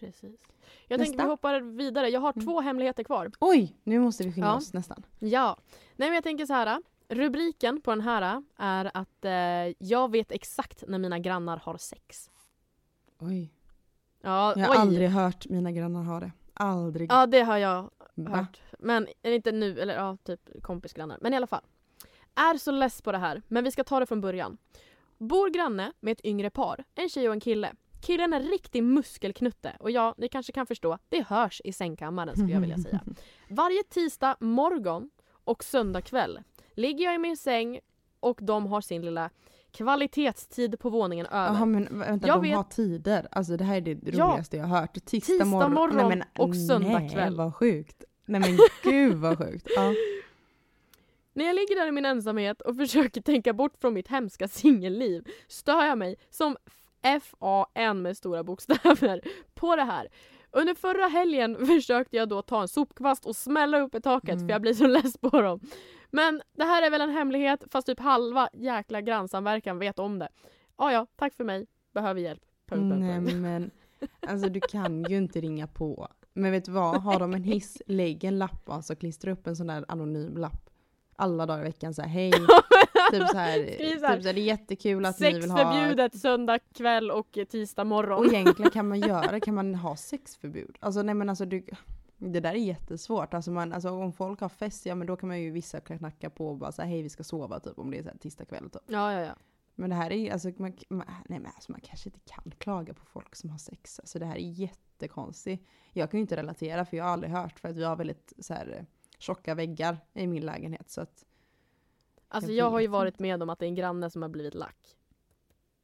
[0.00, 0.40] Precis.
[0.88, 1.10] Jag Nästa.
[1.12, 2.08] tänker vi hoppar vidare.
[2.08, 2.44] Jag har Mm.
[2.46, 3.30] två hemligheter kvar.
[3.40, 4.56] Oj, nu måste vi skynda Ja.
[4.56, 5.02] oss nästan.
[5.18, 5.56] Ja.
[5.96, 6.82] Nej men jag tänker så här.
[7.08, 12.30] Rubriken på den här är att eh, jag vet exakt när mina grannar har sex.
[13.18, 13.52] Oj.
[14.20, 14.78] Ja, Jag har oj.
[14.80, 16.32] aldrig hört mina grannar ha det.
[16.54, 17.12] Aldrig.
[17.12, 18.36] Ja det har jag Va?
[18.36, 18.60] hört.
[18.78, 21.18] Men är inte nu, eller ja typ kompisgrannar.
[21.20, 21.62] Men i alla fall.
[22.34, 24.58] Är så less på det här, men vi ska ta det från början.
[25.18, 27.72] Bor granne med ett yngre par, en tjej och en kille.
[28.06, 32.52] Killen är riktig muskelknutte och ja, ni kanske kan förstå, det hörs i sängkammaren skulle
[32.52, 33.00] jag vilja säga.
[33.48, 35.10] Varje tisdag morgon
[35.44, 36.40] och söndag kväll
[36.74, 37.80] ligger jag i min säng
[38.20, 39.30] och de har sin lilla
[39.70, 41.46] kvalitetstid på våningen över.
[41.46, 43.28] Jaha men vänta, Jag de har har tider.
[43.30, 44.24] Alltså det här är det Ja.
[44.24, 44.94] roligaste jag har hört.
[44.94, 47.36] Tisdag, Tisdag morgon, morgon nej, men, och söndag nej, kväll.
[47.36, 48.04] vad sjukt.
[48.24, 48.58] Nej men
[48.92, 49.66] gud vad sjukt.
[49.76, 49.94] Ja.
[51.32, 55.24] När jag ligger där i min ensamhet och försöker tänka bort från mitt hemska singelliv
[55.48, 56.56] stör jag mig som
[57.06, 59.20] F-A-N med stora bokstäver
[59.54, 60.08] på det här.
[60.50, 64.46] Under förra helgen försökte jag då ta en sopkvast och smälla upp i taket Mm.
[64.46, 65.60] för jag blir så less på dem.
[66.10, 70.28] Men det här är väl en hemlighet fast typ halva jäkla grannsamverkan vet om det.
[70.78, 71.66] Ja, ja, tack för mig.
[71.94, 72.42] Behöver hjälp.
[72.68, 73.34] Punkt, Nej punkt.
[73.36, 73.70] men
[74.26, 76.08] alltså du kan ju inte ringa på.
[76.34, 79.56] Men vet du vad, har de en hiss, lägg en lapp alltså, klistra upp en
[79.56, 80.70] sån där anonym lapp.
[81.16, 82.32] Alla dagar i veckan så här, hej.
[83.12, 85.50] Typ så här, Skriv så här, typ så här, det är jättekul att ni vill
[85.50, 85.58] ha.
[85.58, 88.18] förbjudet söndag kväll och tisdag morgon.
[88.18, 90.76] Och egentligen kan man göra, kan man ha sexförbud?
[90.80, 91.64] Alltså nej men alltså du,
[92.18, 93.34] det där är jättesvårt.
[93.34, 96.30] Alltså, man, alltså om folk har fest, ja men då kan man ju vissa knacka
[96.30, 98.44] på och bara säga hej vi ska sova typ om det är så här tisdag
[98.44, 98.82] kväll typ.
[98.86, 99.34] Ja, ja, ja.
[99.78, 102.94] Men det här är alltså man, man, nej men alltså man kanske inte kan klaga
[102.94, 104.00] på folk som har sex.
[104.00, 105.68] Alltså det här är jättekonstigt.
[105.92, 108.32] Jag kan ju inte relatera för jag har aldrig hört för att vi har väldigt
[108.38, 108.86] så här
[109.18, 111.24] tjocka väggar i min lägenhet så att
[112.28, 114.28] Alltså Jag jag har ju varit med om att det är en granne som har
[114.28, 114.96] blivit lack.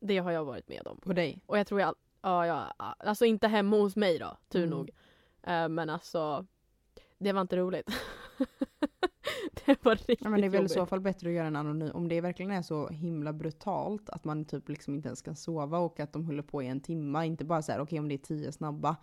[0.00, 0.98] Det har jag varit med om.
[1.00, 1.42] på dig.
[1.46, 4.70] Och jag tror jag, ja, ja alltså inte hemma hos mig då, tur Mm.
[4.70, 4.90] nog.
[5.42, 6.46] Eh, men alltså,
[7.18, 7.86] det var inte roligt.
[9.66, 10.72] det var riktigt Ja, men det är väl i jobbigt.
[10.72, 11.90] så fall bättre att göra en anonym.
[11.94, 15.78] Om det verkligen är så himla brutalt att man typ liksom inte ens kan sova
[15.78, 17.26] och att de håller på i en timma.
[17.26, 18.96] Inte bara så här, okej om det är tio snabba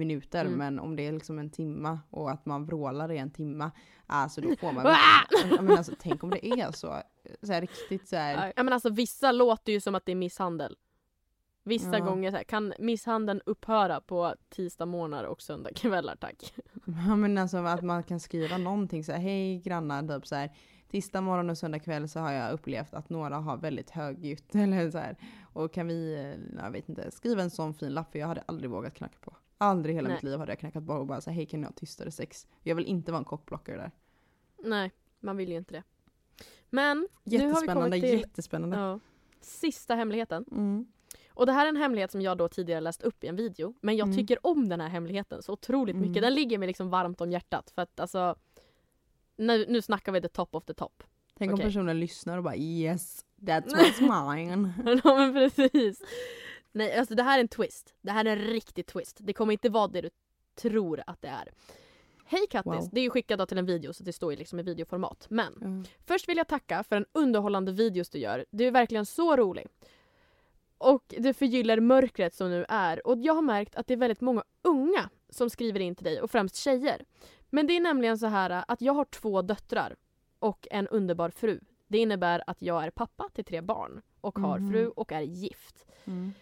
[0.00, 0.58] minuter Mm.
[0.58, 3.70] men om det är liksom en timma och att man vrålar i en timma.
[4.06, 4.84] Alltså då får man
[5.50, 7.02] ja, men alltså, Tänk om det är så.
[7.42, 8.52] Så här, riktigt så här.
[8.56, 10.76] Ja men alltså vissa låter ju som att det är misshandel.
[11.64, 12.04] Vissa Ja.
[12.04, 16.54] gånger så här, kan misshandeln upphöra på tisdag morgnar och söndag kvällar tack.
[17.06, 20.50] Ja men alltså att man kan skriva någonting så här, hej grannar, typ så här.
[20.90, 24.90] Tisdag morgon och söndag kväll så har jag upplevt att några har väldigt högljutt eller
[24.90, 25.16] så här.
[25.52, 28.42] Och kan vi, eh, jag vet inte, skriva en sån fin lapp för jag hade
[28.46, 29.36] aldrig vågat knacka på.
[29.62, 30.16] Aldrig i hela Nej.
[30.16, 32.10] mitt liv hade jag knackat på och bara så här, hej kan ni ha tystare
[32.10, 32.46] sex?
[32.62, 33.90] Jag vill inte vara en kockblockare där.
[34.62, 35.82] Nej, man vill ju inte det.
[36.70, 38.76] Men nu har vi kommit till jättespännande.
[38.76, 39.00] ja,
[39.40, 40.44] sista hemligheten.
[40.50, 40.86] Mm.
[41.28, 43.74] Och det här är en hemlighet som jag då tidigare läst upp i en video.
[43.80, 44.16] Men jag Mm.
[44.18, 46.10] tycker om den här hemligheten så otroligt mycket.
[46.16, 46.22] Mm.
[46.22, 47.70] Den ligger mig liksom varmt om hjärtat.
[47.70, 48.36] För att alltså,
[49.36, 51.02] nu, nu snackar vi the top of the top.
[51.34, 51.66] Tänk om Okej.
[51.66, 54.72] personen lyssnar och bara yes, that's what's mine.
[55.04, 56.02] ja men precis.
[56.72, 57.94] Nej alltså det här är en twist.
[58.00, 59.16] Det här är en riktig twist.
[59.20, 60.10] Det kommer inte vara det du
[60.54, 61.52] tror att det är.
[62.24, 62.72] Hej Kattis!
[62.72, 62.88] Wow.
[62.92, 65.26] Det är ju skickat till en video så det står ju liksom i videoformat.
[65.30, 65.90] Men Ja.
[66.06, 68.44] Först vill jag tacka för en underhållande videos du gör.
[68.50, 69.66] Du är verkligen så rolig.
[70.78, 73.06] Och du förgyller mörkret som nu är.
[73.06, 76.20] Och jag har märkt att det är väldigt många unga som skriver in till dig
[76.20, 77.04] och främst tjejer.
[77.50, 79.96] Men det är nämligen så här att jag har två döttrar
[80.38, 81.60] och en underbar fru.
[81.88, 84.72] Det innebär att jag är pappa till tre barn och har Mhm.
[84.72, 85.86] fru och är gift.
[86.04, 86.32] Mm.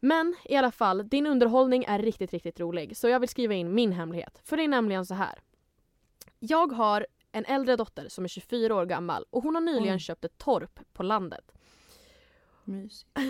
[0.00, 2.96] Men i alla fall, din underhållning är riktigt, riktigt rolig.
[2.96, 4.40] Så jag vill skriva in min hemlighet.
[4.44, 5.38] För det är nämligen så här.
[6.38, 10.00] Jag har en äldre dotter som är 24 år gammal och hon har nyligen Oj.
[10.00, 11.52] köpt ett torp på landet.
[12.64, 13.10] Mysigt.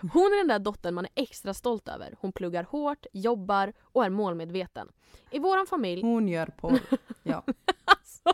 [0.00, 2.16] Hon är den där dottern man är extra stolt över.
[2.20, 4.92] Hon pluggar hårt, jobbar och är målmedveten.
[5.30, 6.02] I våran familj...
[6.02, 6.80] Hon gör porr.
[7.22, 7.44] Ja.
[7.84, 8.32] Alltså.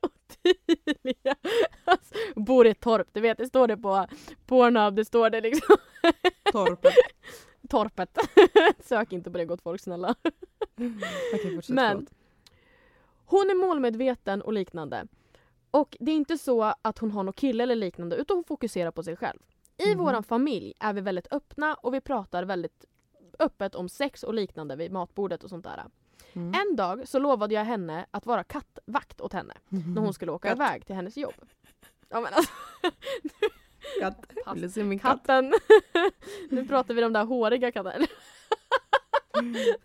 [0.00, 1.36] Ottilia.
[1.84, 2.14] Alltså,
[2.46, 4.06] bor i ett torp, du vet det står det på
[4.46, 5.76] Pornhub, det står det liksom.
[6.52, 6.94] Torpet.
[7.68, 8.18] torpet.
[8.80, 10.14] Sök inte på det gott folk snälla.
[11.54, 11.68] Fortsätt.
[11.74, 12.10] Men förlåt.
[13.24, 15.06] hon är målmedveten och liknande.
[15.70, 18.90] Och det är inte så att hon har någon kille eller liknande utan hon fokuserar
[18.90, 19.38] på sig själv.
[19.78, 19.98] I Mhm.
[19.98, 22.84] våran familj är vi väldigt öppna och vi pratar väldigt
[23.38, 25.84] öppet om sex och liknande vid matbordet och sånt där.
[26.32, 26.54] Mm.
[26.54, 30.48] En dag så lovade jag henne att vara kattvakt åt henne när hon skulle åka
[30.48, 30.56] Katt.
[30.58, 31.34] iväg till hennes jobb.
[32.08, 32.52] Ja men alltså
[34.00, 34.32] Katt.
[34.54, 35.18] Vill du se min katt?
[35.18, 35.54] katten.
[36.50, 38.06] nu pratar vi om de där håriga katterna.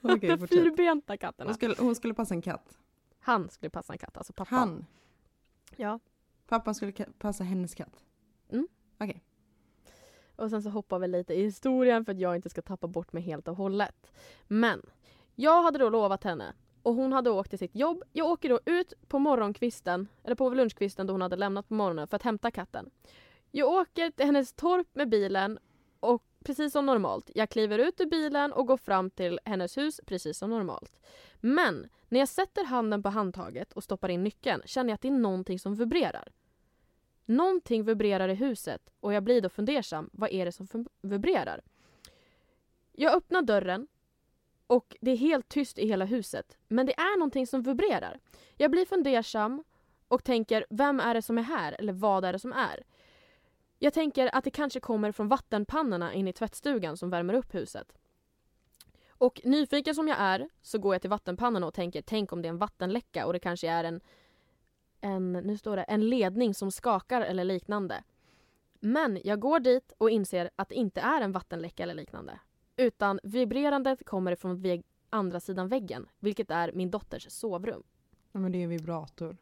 [0.01, 0.63] Okej, de fortsätt.
[0.63, 1.49] fyrbenta katterna.
[1.49, 2.78] Hon skulle, hon skulle passa en katt.
[3.19, 4.55] Han skulle passa en katt, alltså pappa.
[4.55, 4.86] Han.
[5.76, 5.99] Ja.
[6.47, 8.03] Pappan skulle passa hennes katt.
[10.41, 13.13] Och sen så hoppar vi lite i historien för att jag inte ska tappa bort
[13.13, 14.11] mig helt och hållet.
[14.47, 14.82] Men
[15.36, 16.53] jag hade då lovat henne
[16.84, 18.03] och hon hade åkt till sitt jobb.
[18.11, 22.07] Jag åker då ut på morgonkvisten, eller på lunchkvisten då hon hade lämnat på morgonen
[22.07, 22.89] för att hämta katten.
[23.51, 25.59] Jag åker till hennes torp med bilen
[25.99, 27.32] och precis som normalt.
[27.36, 30.99] Jag kliver ut ur bilen och går fram till hennes hus precis som normalt.
[31.39, 35.07] Men när jag sätter handen på handtaget och stoppar in nyckeln känner jag att det
[35.07, 36.32] är någonting som vibrerar.
[37.25, 40.09] Någonting vibrerar i huset och jag blir då fundersam.
[40.13, 40.67] Vad är det som
[41.01, 41.61] vibrerar?
[42.91, 43.88] Jag öppnar dörren
[44.72, 46.57] och det är helt tyst i hela huset.
[46.67, 48.19] Men det är någonting som vibrerar.
[48.57, 49.63] Jag blir fundersam
[50.07, 51.76] och tänker, vem är det som är här?
[51.80, 52.84] Eller vad är det som är?
[53.80, 57.97] Jag tänker att det kanske kommer från vattenpannorna in i tvättstugan som värmer upp huset.
[59.09, 62.47] Och nyfiken som jag är så går jag till vattenpannorna och tänker, tänk om det
[62.47, 64.01] är en vattenläcka och det kanske är en
[65.01, 68.03] en, nu står det, en ledning som skakar eller liknande.
[68.80, 72.39] Men jag går dit och inser att det inte är en vattenläcka eller liknande.
[72.82, 74.63] Utan vibrerandet kommer från
[75.09, 77.84] andra sidan väggen, vilket är min dotters sovrum.
[78.32, 79.38] Ja, men det är en vibrator.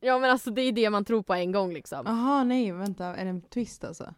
[0.00, 2.02] Ja men alltså det är det man tror på en gång liksom.
[2.06, 3.04] Jaha, nej vänta.
[3.04, 4.14] Är det en twist alltså?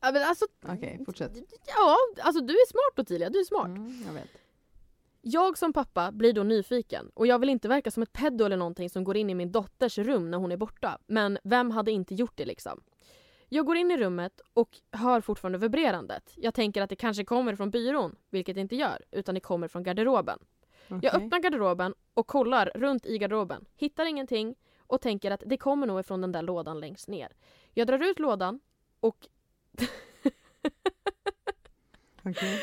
[0.00, 1.32] Ja, men alltså, Okej, fortsätt.
[1.66, 3.66] ja, alltså du är smart Ottilia, du är smart.
[3.66, 4.30] Mm, jag vet.
[5.22, 8.56] Jag som pappa blir då nyfiken och jag vill inte verka som ett pedo eller
[8.56, 10.98] någonting som går in i min dotters rum när hon är borta.
[11.06, 12.82] Men vem hade inte gjort det liksom?
[13.52, 16.32] Jag går in i rummet och hör fortfarande vibrerandet.
[16.36, 19.68] Jag tänker att det kanske kommer från byrån, vilket det inte gör, utan det kommer
[19.68, 20.38] från garderoben.
[20.88, 21.10] Jag Okej.
[21.10, 24.54] öppnar garderoben och kollar runt i garderoben, hittar ingenting
[24.86, 27.32] och tänker att det kommer nog ifrån den där lådan längst ner.
[27.74, 28.60] Jag drar ut lådan
[29.00, 29.28] och
[32.24, 32.60] Okej.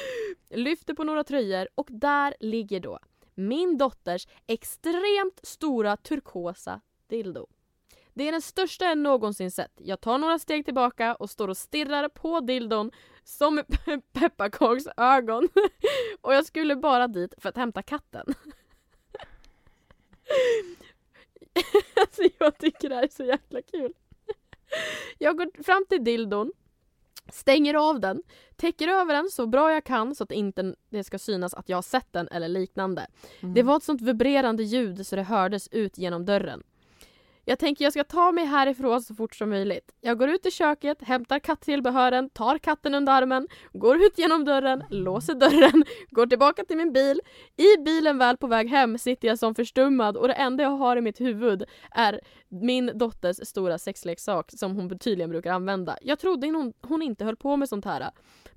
[0.50, 3.00] lyfter på några tröjor och där ligger då
[3.36, 7.48] min dotters extremt stora turkosa dildo.
[8.18, 9.72] Det är den största jag någonsin sett.
[9.78, 12.92] Jag tar några steg tillbaka och står och stirrar på dildon
[13.24, 13.64] som
[14.14, 15.50] pepparkaksögon.
[16.22, 18.26] och jag skulle bara dit för att hämta katten.
[21.96, 23.94] alltså jag tycker det här är så jäkla kul.
[25.18, 26.52] Jag går fram till dildon,
[27.30, 28.24] stänger av den,
[28.56, 31.78] täcker över den så bra jag kan så att inte det ska synas att jag
[31.78, 33.08] har sett den eller liknande.
[33.40, 33.54] Mm.
[33.54, 36.64] Det var ett sånt vibrerande ljud så det hördes ut genom dörren.
[37.50, 39.92] Jag tänker jag ska ta mig härifrån så fort som möjligt.
[40.02, 44.84] Jag går ut i köket, hämtar kattillbehören, tar katten under armen, går ut genom dörren,
[44.90, 47.22] låser dörren, går tillbaka till min bil.
[47.58, 50.98] I bilen väl på väg hem sitter jag som förstummad och det enda jag har
[50.98, 55.98] i mitt huvud är min dotters stora sexleksak som hon tydligen brukar använda.
[56.02, 58.10] Jag trodde hon, hon inte höll på med sånt här.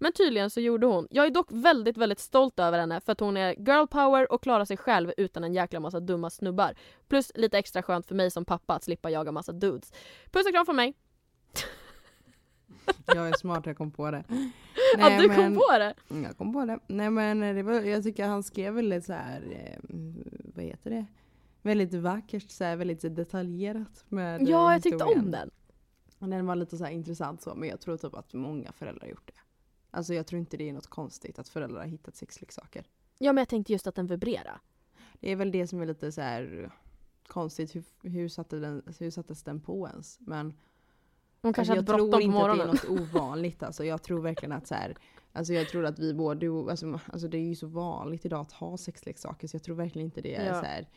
[0.03, 1.07] Men tydligen så gjorde hon.
[1.11, 4.43] Jag är dock väldigt, väldigt stolt över henne för att hon är girl power och
[4.43, 6.75] klarar sig själv utan en jäkla massa dumma snubbar.
[7.09, 9.93] Plus lite extra skönt för mig som pappa att slippa jaga massa dudes.
[10.31, 10.95] Puss och kram från mig.
[13.07, 14.25] Jag är smart, jag kom på det.
[14.99, 15.95] att du kom på det!
[16.09, 16.79] Jag kom på det.
[16.87, 19.79] Nej men det var, jag tycker han skrev väldigt så här, eh,
[20.55, 21.07] vad heter det?
[21.63, 25.51] Väldigt vackert, så här, väldigt detaljerat med eh, Ja, jag tyckte om den.
[26.19, 29.09] Den var lite så här intressant så, men jag tror typ att många föräldrar har
[29.09, 29.41] gjort det.
[29.91, 32.85] Alltså jag tror inte det är något konstigt att föräldrar har hittat sexleksaker.
[33.19, 34.61] Ja, men jag tänkte just att den vibrerar.
[35.21, 36.71] Det är väl det som är lite så här
[37.27, 40.19] konstigt, hur, hur, satte den, hur sattes den på ens?
[40.21, 40.55] Men
[41.43, 42.67] Hon kanske alltså, hade jag tror inte att det är
[42.97, 43.63] något ovanligt.
[43.63, 44.97] Alltså, jag tror verkligen att så här,
[45.33, 48.53] alltså jag tror att vi både, alltså, alltså det är ju så vanligt idag att
[48.53, 50.61] ha sexleksaker så jag tror verkligen inte det är Ja.
[50.61, 50.89] så här.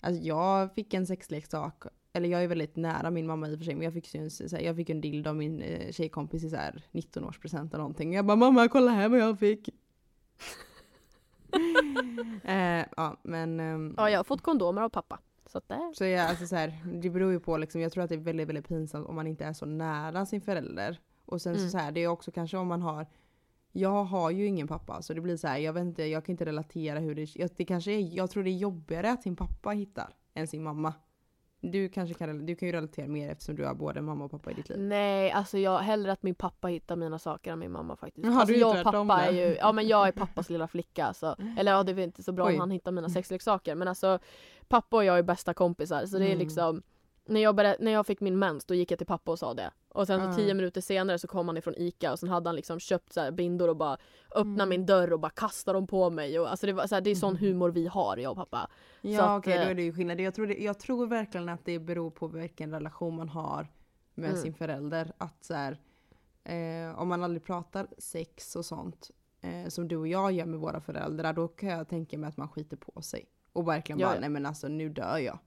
[0.00, 1.82] Alltså jag fick en sexleksak,
[2.12, 4.20] eller jag är väldigt nära min mamma i och för sig, men jag fick, ju
[4.20, 7.78] en, här, jag fick en dildo av min eh, tjejkompis i så här 19-årspresent eller
[7.78, 8.14] någonting.
[8.14, 9.68] Jag bara mamma kolla här vad jag fick.
[12.44, 15.18] eh, ja men ehm, Ja, jag har fått kondomer av pappa.
[15.46, 15.92] Så det...
[15.94, 18.20] så jag, alltså så här, det beror ju på liksom, jag tror att det är
[18.20, 21.00] väldigt, väldigt pinsamt om man inte är så nära sin förälder.
[21.24, 21.64] Och sen Mm.
[21.64, 23.06] så, så här, det är också kanske om man har,
[23.72, 26.32] jag har ju ingen pappa så det blir så här, jag vet inte, jag kan
[26.32, 29.70] inte relatera hur det, det kanske är, jag tror det är jobbigare att sin pappa
[29.70, 30.94] hittar än sin mamma.
[31.60, 34.50] Du kanske kan, du kan ju relatera mer eftersom du har både mamma och pappa
[34.50, 34.78] i ditt liv.
[34.78, 38.26] Nej, alltså jag hellre att min pappa hittar mina saker än min mamma faktiskt.
[38.26, 41.36] Jaha, alltså jag och pappa är ju, ja men jag är pappas lilla flicka alltså.
[41.58, 42.54] Eller ja det är inte så bra Oj.
[42.54, 44.18] om han hittar mina sexleksaker men alltså
[44.68, 46.38] pappa och jag är bästa kompisar så det är Mm.
[46.38, 46.82] liksom
[47.30, 49.54] när jag, började, när jag fick min mens då gick jag till pappa och sa
[49.54, 49.70] det.
[49.88, 50.32] Och sen så Ah.
[50.34, 53.32] tio minuter senare så kom han ifrån ICA och sen hade han liksom köpt så
[53.32, 53.96] bindor och bara
[54.34, 54.68] öppna Mm.
[54.68, 56.40] min dörr och bara kasta dem på mig.
[56.40, 57.42] Och, alltså det, var, så här, det är sån Mm.
[57.48, 58.70] humor vi har jag och pappa.
[59.00, 60.20] Ja okej, då eh, är det ju skillnad.
[60.20, 63.66] Jag tror, det, jag tror verkligen att det beror på vilken relation man har
[64.14, 64.42] med Mm.
[64.42, 65.12] sin förälder.
[65.18, 65.78] Att så här,
[66.44, 69.10] eh, om man aldrig pratar sex och sånt,
[69.40, 72.36] eh, som du och jag gör med våra föräldrar, då kan jag tänka mig att
[72.36, 73.26] man skiter på sig.
[73.52, 75.38] Och verkligen Ja, bara, nej men alltså nu dör jag.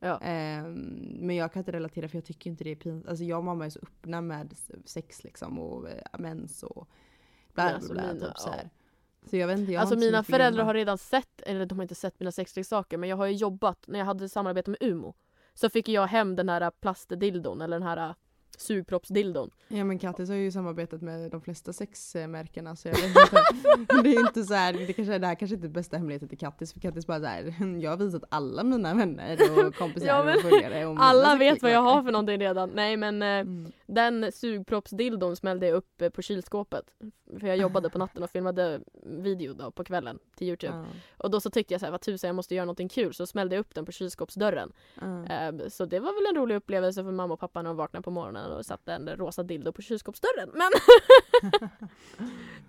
[0.00, 0.18] Ja.
[0.22, 0.72] Ehm,
[1.20, 3.08] men jag kan inte relatera för jag tycker inte det är pinsamt.
[3.08, 6.88] Alltså jag och mamma är så öppna med sex liksom och eh, mens och
[7.54, 8.02] bla bla bla.
[8.02, 8.70] mina- typ så här.
[9.30, 11.78] Så jag vet inte, jag har Alltså inte mina föräldrar har redan sett, eller de
[11.78, 14.82] har inte sett mina sexleksaker men jag har ju jobbat, när jag hade samarbete med
[14.82, 15.14] Umo
[15.54, 18.14] så fick jag hem den här plastdildon eller den här
[18.60, 19.50] sugproppsdildon.
[19.68, 23.42] Ja men Kattis har ju samarbetat med de flesta sexmärkena så jag vet inte.
[24.02, 26.38] det är inte så här, det, kanske, det här kanske inte är bästa hemligheten till
[26.38, 30.34] Kattis för Kattis bara så här, jag har visat alla mina vänner och kompisar Ja,
[30.34, 32.04] och följare Alla vet vad jag har sexleksaker.
[32.04, 32.70] för någonting redan.
[32.74, 33.72] Nej men eh, Mm.
[33.90, 36.94] Den sugproppsdildon smällde jag upp eh, på kylskåpet.
[37.40, 40.74] För jag jobbade på natten och filmade video då på kvällen till Youtube.
[40.76, 40.84] Ja,
[41.16, 43.26] Och då så tyckte jag så här, vad tusan jag måste göra någonting kul så
[43.26, 44.72] smällde jag upp den på kylskåpsdörren.
[45.28, 48.02] Eh, Så det var väl en rolig upplevelse för mamma och pappa när de vaknade
[48.02, 50.50] på morgonen och satte en rosa dildo på kylskåpsdörren.
[50.54, 50.70] Men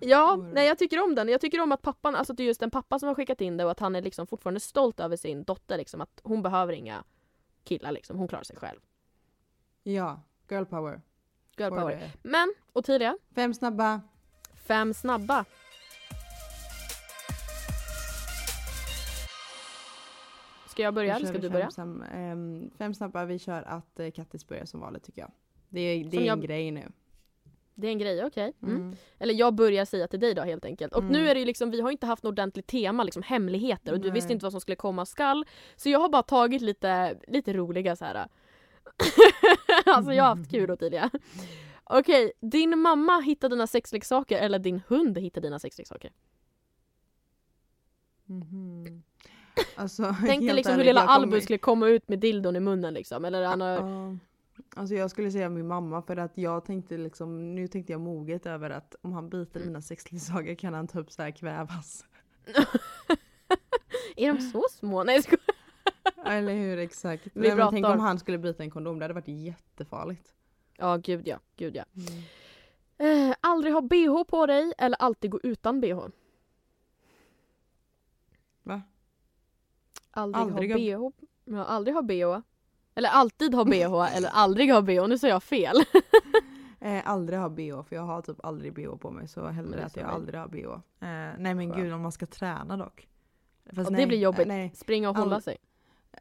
[0.00, 1.28] ja, nej jag tycker om den.
[1.28, 3.56] Jag tycker om att pappan, alltså det är just en pappa som har skickat in
[3.56, 6.72] det och att han är liksom fortfarande stolt över sin dotter liksom att hon behöver
[6.72, 7.04] inga
[7.64, 8.80] killar liksom, hon klarar sig själv.
[9.82, 11.00] ja, girl power.
[11.60, 12.10] Girl power.
[12.22, 14.00] Men Ottilia, Fem snabba.
[14.66, 15.44] fem snabba.
[20.68, 21.70] Ska jag börja eller ska du börja?
[21.70, 25.30] Fem, ehm, fem snabba, vi kör att eh, Kattis börjar som vanligt tycker jag.
[25.68, 26.92] Det är, det är jag- en grej nu.
[27.74, 28.52] Det är en grej, okej.
[28.62, 28.76] Mm.
[28.76, 28.96] Mm.
[29.18, 30.94] Eller jag börjar säga till dig då helt enkelt.
[30.94, 31.12] Och Mm.
[31.12, 33.98] nu är det ju liksom, vi har inte haft något ordentligt tema, liksom hemligheter och
[34.00, 34.14] du Nej.
[34.14, 35.44] visste inte vad som skulle komma skall.
[35.76, 38.28] Så jag har bara tagit lite, lite roliga så här.
[39.86, 41.10] alltså jag har haft kul Ottilia.
[41.84, 46.12] Okej, din mamma hittade dina sexleksaker eller din hund hittade dina sexleksaker?
[48.24, 49.02] Mhm.
[49.76, 52.60] Alltså, Tänk dig liksom hur lilla jag kommer- Albus skulle komma ut med dildon i
[52.60, 53.24] munnen liksom.
[53.24, 54.18] Eller han har...
[54.76, 58.46] Alltså jag skulle säga min mamma för att jag tänkte liksom, nu tänkte jag moget
[58.46, 62.04] över att om han biter i mina sexleksaker kan han typ så här kvävas.
[64.16, 65.04] Är de så små?
[65.04, 65.49] Nej jag skojar.
[66.24, 67.26] Eller hur, exakt.
[67.32, 70.34] Vi men tänk om han skulle bita en kondom, det hade varit jättefarligt.
[70.76, 71.84] Ja gud ja, gud ja.
[72.98, 76.06] Eh, aldrig ha bh på dig eller alltid gå utan bh?
[78.62, 78.82] Va?
[80.10, 81.10] Aldrig, Aldrig ha bh.
[81.44, 82.40] Ja, aldrig ha bh.
[82.94, 85.08] Eller alltid ha bh eller aldrig ha bh.
[85.08, 85.76] Nu sa jag fel.
[86.82, 89.96] Eh, aldrig ha bh, för jag har typ aldrig bh på mig så hellre att
[89.96, 90.14] jag mig.
[90.14, 90.68] aldrig har bh.
[91.00, 93.08] Eh, nej men gud om man ska träna dock.
[93.74, 94.46] Fast Och nej, det blir jobbigt.
[94.48, 95.56] Nej, Springa och hålla Ald- sig.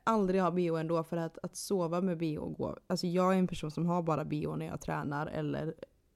[0.04, 2.80] Aldrig ha bh ändå för att, att sova med bh går.
[2.88, 5.74] Alltså jag är en person som har bara bh när jag tränar eller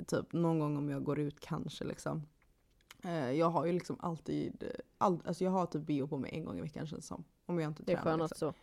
[0.08, 2.24] typ någon gång om jag går ut kanske liksom.
[3.04, 4.64] Eh, jag har ju liksom alltid,
[4.98, 7.24] all, alltså jag har typ bh på mig en gång i veckan känns det som.
[7.46, 8.12] Om jag inte Det är tränar.
[8.12, 8.54] skönast Liksom.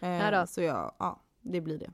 [0.00, 0.06] så.
[0.06, 1.90] Eh, så jag, ja det blir det.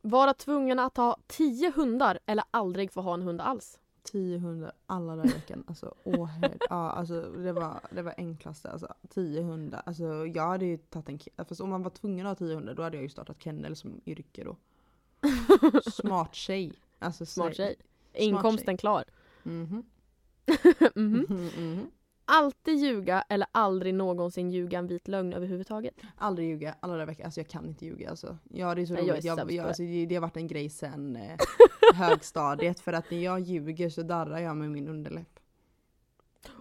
[0.00, 3.78] Vara tvungen att ha tio hundar eller aldrig få ha en hund alls.
[4.02, 5.64] Tio hundar alla dagar i veckan.
[5.66, 6.30] Alltså, åh
[6.70, 8.70] ja, alltså, det, var, det var enklaste.
[8.70, 9.82] Alltså, tio hundar.
[9.86, 12.74] Alltså, jag hade ju tagit en Fast om man var tvungen att ha tio hundar
[12.74, 14.56] då hade jag ju startat kennel som yrke då.
[15.90, 16.72] Smart tjej.
[16.98, 17.76] Alltså, Smart tjej.
[18.12, 19.04] Inkomsten klar.
[19.44, 19.84] Mhm.
[20.94, 21.26] Mhm.
[21.28, 21.90] Mhm, mhm.
[22.34, 25.94] Alltid ljuga eller aldrig någonsin ljuga en vit lögn överhuvudtaget.
[26.16, 27.24] Aldrig ljuga alla dagar i veckan.
[27.24, 28.38] Alltså jag kan inte ljuga alltså.
[28.50, 29.24] Ja det är så Nej, jag är roligt.
[29.24, 31.36] Jag, jag, alltså, det, det har varit en grej sen eh,
[31.94, 32.80] högstadiet.
[32.80, 35.38] För att när jag ljuger så darrar jag med min underläpp.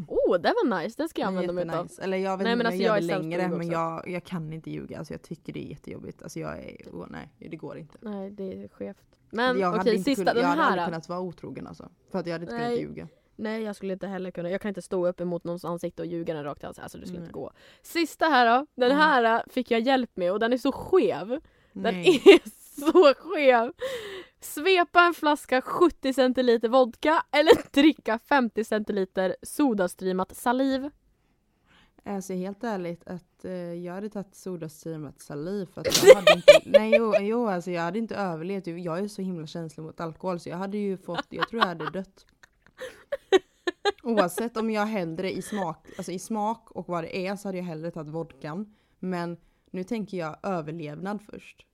[0.08, 1.04] Oh, det var nice.
[1.04, 1.70] Det ska jag använda mig av.
[1.70, 2.02] Jättenice.
[2.02, 4.24] Eller jag vet Nej, inte om alltså, jag jag gör det längre men jag, jag
[4.24, 4.98] kan inte ljuga.
[4.98, 6.24] Alltså jag tycker det är jättejobbigt.
[6.24, 7.98] Alltså jag är, åh, nej det går inte.
[8.02, 9.20] Nej, det är skevt.
[9.30, 10.88] Men jag okej, inte sista kunnat, den jag hade aldrig här.
[10.88, 11.90] kunnat vara otrogen alltså.
[12.10, 12.78] För att jag hade inte Nej.
[12.78, 13.08] kunnat ljuga.
[13.42, 14.50] Nej, jag skulle inte heller kunna.
[14.50, 16.84] Jag kan inte stå upp emot någons ansikte och ljuga den rakt i ansiktet.
[16.84, 17.26] Alltså det skulle Nej.
[17.28, 17.52] inte gå.
[17.82, 18.66] Sista här då.
[18.76, 18.98] Den Mm.
[19.04, 21.28] här äh, fick jag hjälp med och den är så skev.
[21.74, 22.08] Den Nej.
[22.26, 22.50] är
[22.82, 23.74] så skev.
[24.40, 30.90] Svepa en flaska 70 centiliter vodka eller dricka 50 centiliter sodastreamat saliv.
[32.06, 36.62] Alltså helt ärligt att eh, jag hade tagit sodastreamat saliv för att jag hade inte,
[36.66, 38.68] nej jo, jo alltså jag hade inte överlevt.
[38.68, 41.68] Jag är så himla känslig mot alkohol så jag hade ju fått, jag tror jag
[41.68, 42.26] hade dött.
[44.04, 47.58] Oavsett om jag hellre i smak, alltså i smak och vad det är så hade
[47.58, 48.76] jag hellre tagit vodkan.
[49.00, 49.38] Men
[49.72, 51.66] nu tänker jag överlevnad först.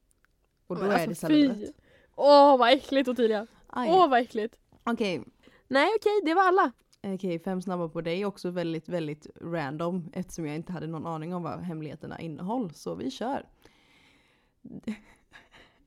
[0.68, 1.58] Och då Men är det alltså, salivet.
[1.58, 1.68] fy.
[2.16, 3.48] Åh vad äckligt Ottilia.
[3.76, 4.56] Åh vad äckligt.
[4.84, 5.24] Okej,
[5.68, 6.72] Nej okej, det var alla.
[7.04, 8.26] okej, fem snabba på dig.
[8.26, 12.74] Också väldigt, väldigt random eftersom jag inte hade någon aning om vad hemligheterna innehåll.
[12.74, 13.46] Så vi kör.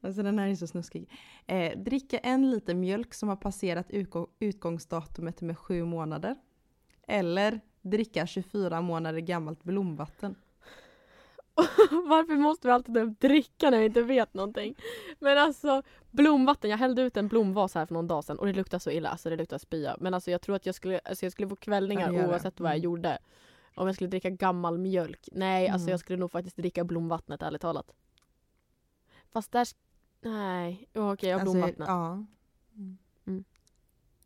[0.00, 1.10] Alltså den här är så snuskig.
[1.46, 6.36] Eh, dricka en liter mjölk som har passerat utgång- utgångsdatumet med sju månader.
[7.06, 10.34] Eller dricka 24 månader gammalt blomvatten.
[11.90, 14.74] Varför måste vi alltid upp dricka när vi inte vet någonting?
[15.18, 18.52] Men alltså blomvatten, jag hällde ut en blomvas här för någon dag sedan och det
[18.52, 19.96] luktar så illa, alltså det luktar spya.
[20.00, 22.70] Men alltså jag tror att jag skulle, alltså jag skulle få kvällningar Ja, oavsett vad
[22.70, 22.84] jag Mm.
[22.84, 23.18] gjorde.
[23.74, 25.28] Om jag skulle dricka gammal mjölk.
[25.32, 25.90] Nej, alltså Mm.
[25.90, 27.92] jag skulle nog faktiskt dricka blomvattnet ärligt talat.
[29.32, 29.66] Fast där...
[30.20, 31.88] Nej, okej jag har Alltså, blomvattnet.
[31.88, 32.24] Ja.
[33.26, 33.44] Mm.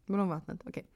[0.07, 0.87] Blomvattnet, okej.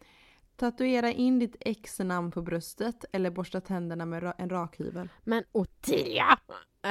[0.56, 5.08] Tatuera in ditt ex-namn på bröstet eller borsta tänderna med ra- en rakhyvel.
[5.24, 6.38] Men Ottilia!
[6.86, 6.90] Uh,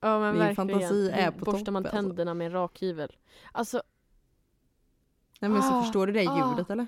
[0.00, 0.54] ja men Din verkligen.
[0.56, 1.96] fantasi är på Borstar man alltså.
[1.96, 3.16] tänderna med en rakhyvel?
[3.52, 3.82] Alltså
[5.40, 6.50] Nej men så Ah, förstår du det ah.
[6.50, 6.86] ljudet eller?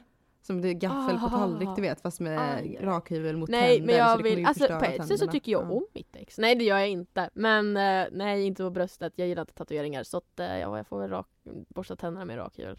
[0.48, 1.30] Som det är gaffel på Ah.
[1.30, 2.78] tallrik du vet fast med Aj.
[2.80, 3.86] rakhyvel mot Nej tänder.
[3.86, 5.68] men jag vill, alltså på ett sätt så tycker jag Ja.
[5.70, 6.38] om mitt ex.
[6.38, 7.30] Nej det gör jag inte.
[7.34, 10.86] Men eh, nej inte på bröstet, jag gillar inte tatueringar så att eh, ja, jag
[10.86, 11.26] får väl rak,
[11.68, 12.78] borsta tänderna med rakhyvel.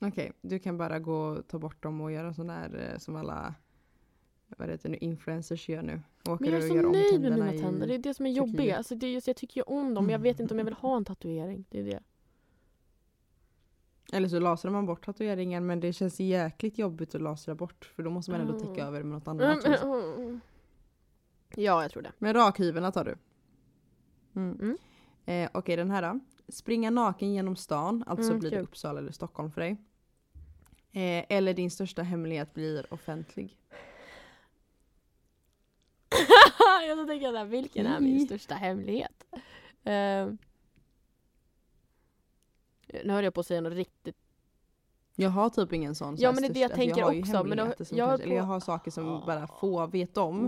[0.00, 3.16] Okej, du kan bara gå och ta bort dem och göra sån där eh, som
[3.16, 3.54] alla
[4.56, 6.00] vad heter det nu, influencers gör nu.
[6.28, 8.74] Åker Men jag är så nöjd med mina tänder, det är det som är jobbigt.
[8.74, 10.64] Alltså, det är just, jag tycker ju om dem men jag vet inte om jag
[10.64, 11.64] vill ha en tatuering.
[11.70, 12.00] Det är det.
[14.14, 18.02] Eller så lasrar man bort tatueringen men det känns jäkligt jobbigt att lasra bort för
[18.02, 18.86] då måste man ändå täcka Mm.
[18.86, 19.56] över med något annat.
[19.56, 19.68] också.
[19.86, 20.40] Mm.
[21.56, 22.12] Ja jag tror det.
[22.18, 23.16] Men rakhyveln tar du.
[24.36, 24.58] Mm.
[24.60, 24.76] Mm.
[25.24, 26.20] Eh, Okej den här då.
[26.48, 28.60] Springa naken genom stan, alltså Mm, blir det.
[28.60, 29.70] Uppsala eller Stockholm för dig.
[30.92, 33.58] Eh, eller din största hemlighet blir offentlig.
[36.88, 38.26] jag tänker där, vilken är min Mm.
[38.26, 39.24] största hemlighet?
[39.86, 40.34] Uh,
[43.04, 44.16] nu höll jag på att säga något riktigt
[45.16, 46.16] Jag har typ ingen sån.
[46.16, 48.08] så Ja, men det är det jag tänker har ju också, men då- som jag
[48.08, 49.26] kanske, höll eller jag på- har saker som Ah.
[49.26, 50.42] bara få vet om.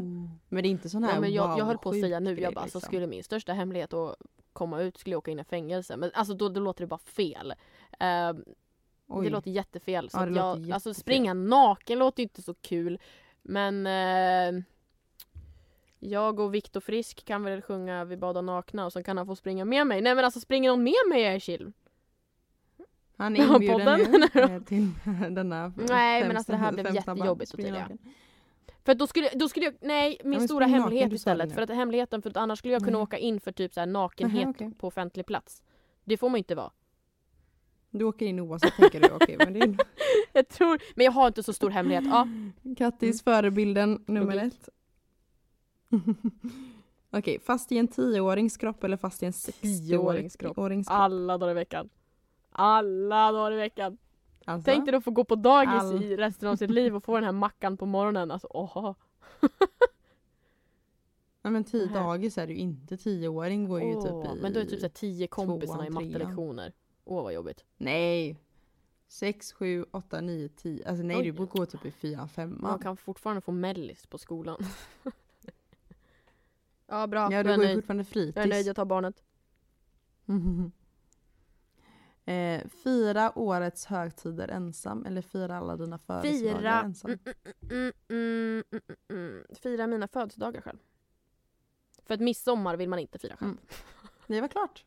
[0.49, 2.21] Men det är inte sån här Ja, men jag, wow, jag höll på att säga
[2.21, 2.89] nu, jag bara, alltså, liksom.
[2.89, 4.17] skulle min största hemlighet att
[4.53, 5.97] komma ut skulle jag åka in i fängelse.
[5.97, 7.55] Men alltså då, då låter det bara fel.
[9.07, 9.25] Oj.
[9.25, 10.11] det låter jättefel.
[10.11, 10.95] Så Ja, jag, alltså jättefel.
[10.95, 12.99] springa naken låter ju inte så kul.
[13.43, 14.63] Men eh,
[15.99, 19.37] jag och Viktor Frisk kan väl sjunga Vi badar nakna och så kan han få
[19.37, 20.01] springa med mig.
[20.01, 21.73] Nej men alltså springer någon med mig är chill.
[23.17, 24.01] Han Ja, är inbjuden
[24.35, 24.91] nu eh, till
[25.31, 27.73] denna Nej, men alltså, det här blev jättejobbigt, Ottilia.
[27.81, 27.99] naken.
[28.85, 31.55] För då skulle, då skulle jag, nej min men stora hemlighet istället.
[31.55, 33.03] För att hemligheten, för att annars skulle jag kunna Nej.
[33.03, 34.73] åka in för typ så här nakenhet Nähä, okej.
[34.79, 35.63] på offentlig plats.
[36.05, 36.71] Det får man ju inte vara.
[37.91, 39.09] Du åker in oavsett tänker du.
[39.15, 39.77] Okej, men det är
[40.33, 42.05] Jag tror, men jag har inte så stor hemlighet.
[42.05, 42.29] Ja,
[42.79, 44.53] Kattis förebilden nummer Logik.
[44.53, 44.69] ett.
[47.11, 50.57] Okej, fast i en tioårings kropp eller fast i en Tioårings kropp.
[50.57, 50.97] 60-årings kropp?
[50.97, 51.89] alla dagar i veckan.
[52.55, 53.99] Alla dagar i veckan.
[54.45, 57.05] Alltså, Tänk dig att få gå på dagis All- i resten av sitt liv och
[57.05, 58.31] få den här mackan på morgonen.
[58.31, 58.95] Alltså, åh.
[61.43, 62.97] nej, men tio dagis är det ju inte.
[62.97, 64.41] Tioåring går ju typ i...
[64.43, 66.13] Men då är det typ så tio kompisarna i tvåan, trean.
[66.13, 66.73] mattelektioner.
[67.05, 67.65] Åh vad jobbigt.
[67.77, 68.39] Nej!
[69.09, 70.89] Sex, sju, åtta, nio, tio.
[70.89, 71.23] Alltså nej, Oj.
[71.25, 72.79] du borde gå typ i fyran, Man femman.
[72.79, 74.59] kan fortfarande få mellis på skolan.
[76.87, 78.37] ja bra, Ja, du är går ju fortfarande fritids.
[78.37, 79.23] Jag är nöjd, jag tar barnet.
[82.25, 87.11] eh, fira årets högtider ensam eller fira alla dina födelsedagar Fira, ensam?
[87.11, 87.21] mm,
[87.71, 89.45] mm, mm, mm, mm, mm.
[89.63, 90.79] fira mina födelsedagar själv.
[92.07, 93.51] För att midsommar vill man inte fira själv.
[93.51, 93.59] Mm.
[94.27, 94.85] Det var klart.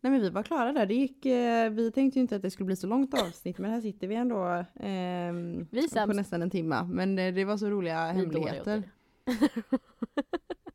[0.00, 0.86] Nej men vi var klara där.
[0.86, 3.70] Det gick, eh, vi tänkte ju inte att det skulle bli så långt avsnitt men
[3.70, 6.82] här sitter vi ändå ehm, Vi på nästan en timme.
[6.90, 8.82] Men eh, det var så roliga Vi hemligheter.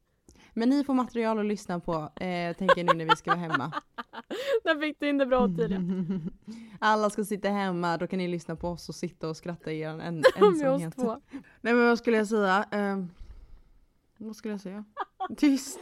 [0.53, 3.71] Men ni får material att lyssna på, eh, tänker nu när vi ska vara hemma.
[4.63, 5.81] Där fick du in det bra Ottilia.
[6.79, 9.79] Alla ska sitta hemma, då kan ni lyssna på oss och sitta och skratta i
[9.79, 10.01] er en
[10.35, 10.97] ensamhet.
[11.61, 12.65] Nej men vad skulle jag säga?
[12.71, 13.09] Ehm,
[14.17, 14.83] vad skulle jag säga?
[15.37, 15.79] Tyst!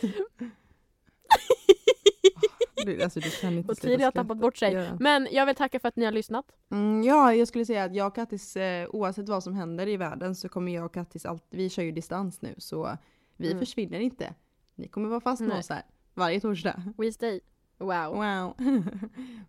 [2.86, 4.74] Du, alltså, du kan inte Ottilia har tappat bort sig.
[4.74, 4.98] Ja.
[5.00, 6.46] Men jag vill tacka för att ni har lyssnat.
[6.72, 9.98] Mm, ja, jag skulle säga att jag och Kattis, eh, oavsett vad som händer i
[9.98, 12.98] världen så kommer jag och Kattis alltid, vi kör ju distans nu så
[13.38, 13.60] vi Mm.
[13.60, 14.34] försvinner inte.
[14.80, 16.84] Ni kommer vara fast med oss här varje torsdag.
[16.98, 17.40] We stay.
[17.78, 17.90] Wow.
[18.16, 18.54] Wow.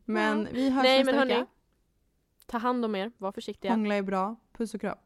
[0.04, 0.48] men Wow.
[0.52, 1.34] vi hörs Nej nästa men hörni.
[1.34, 1.46] vecka.
[2.46, 3.70] Ta hand om er, var försiktiga.
[3.72, 4.36] Hångla är bra.
[4.52, 4.98] Puss och kram.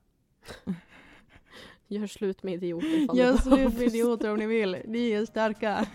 [1.88, 4.76] Gör slut med idioter Gör slut med idioter om ni vill.
[4.86, 5.86] Ni är starka.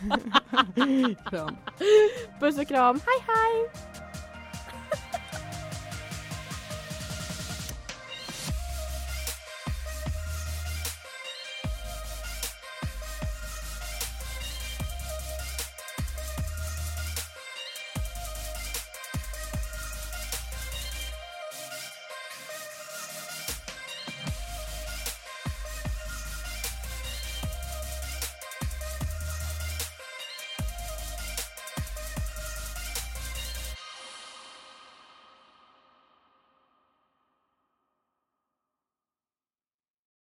[1.29, 1.55] kram.
[2.39, 2.99] Puss och kram.
[3.05, 3.69] Hej hej!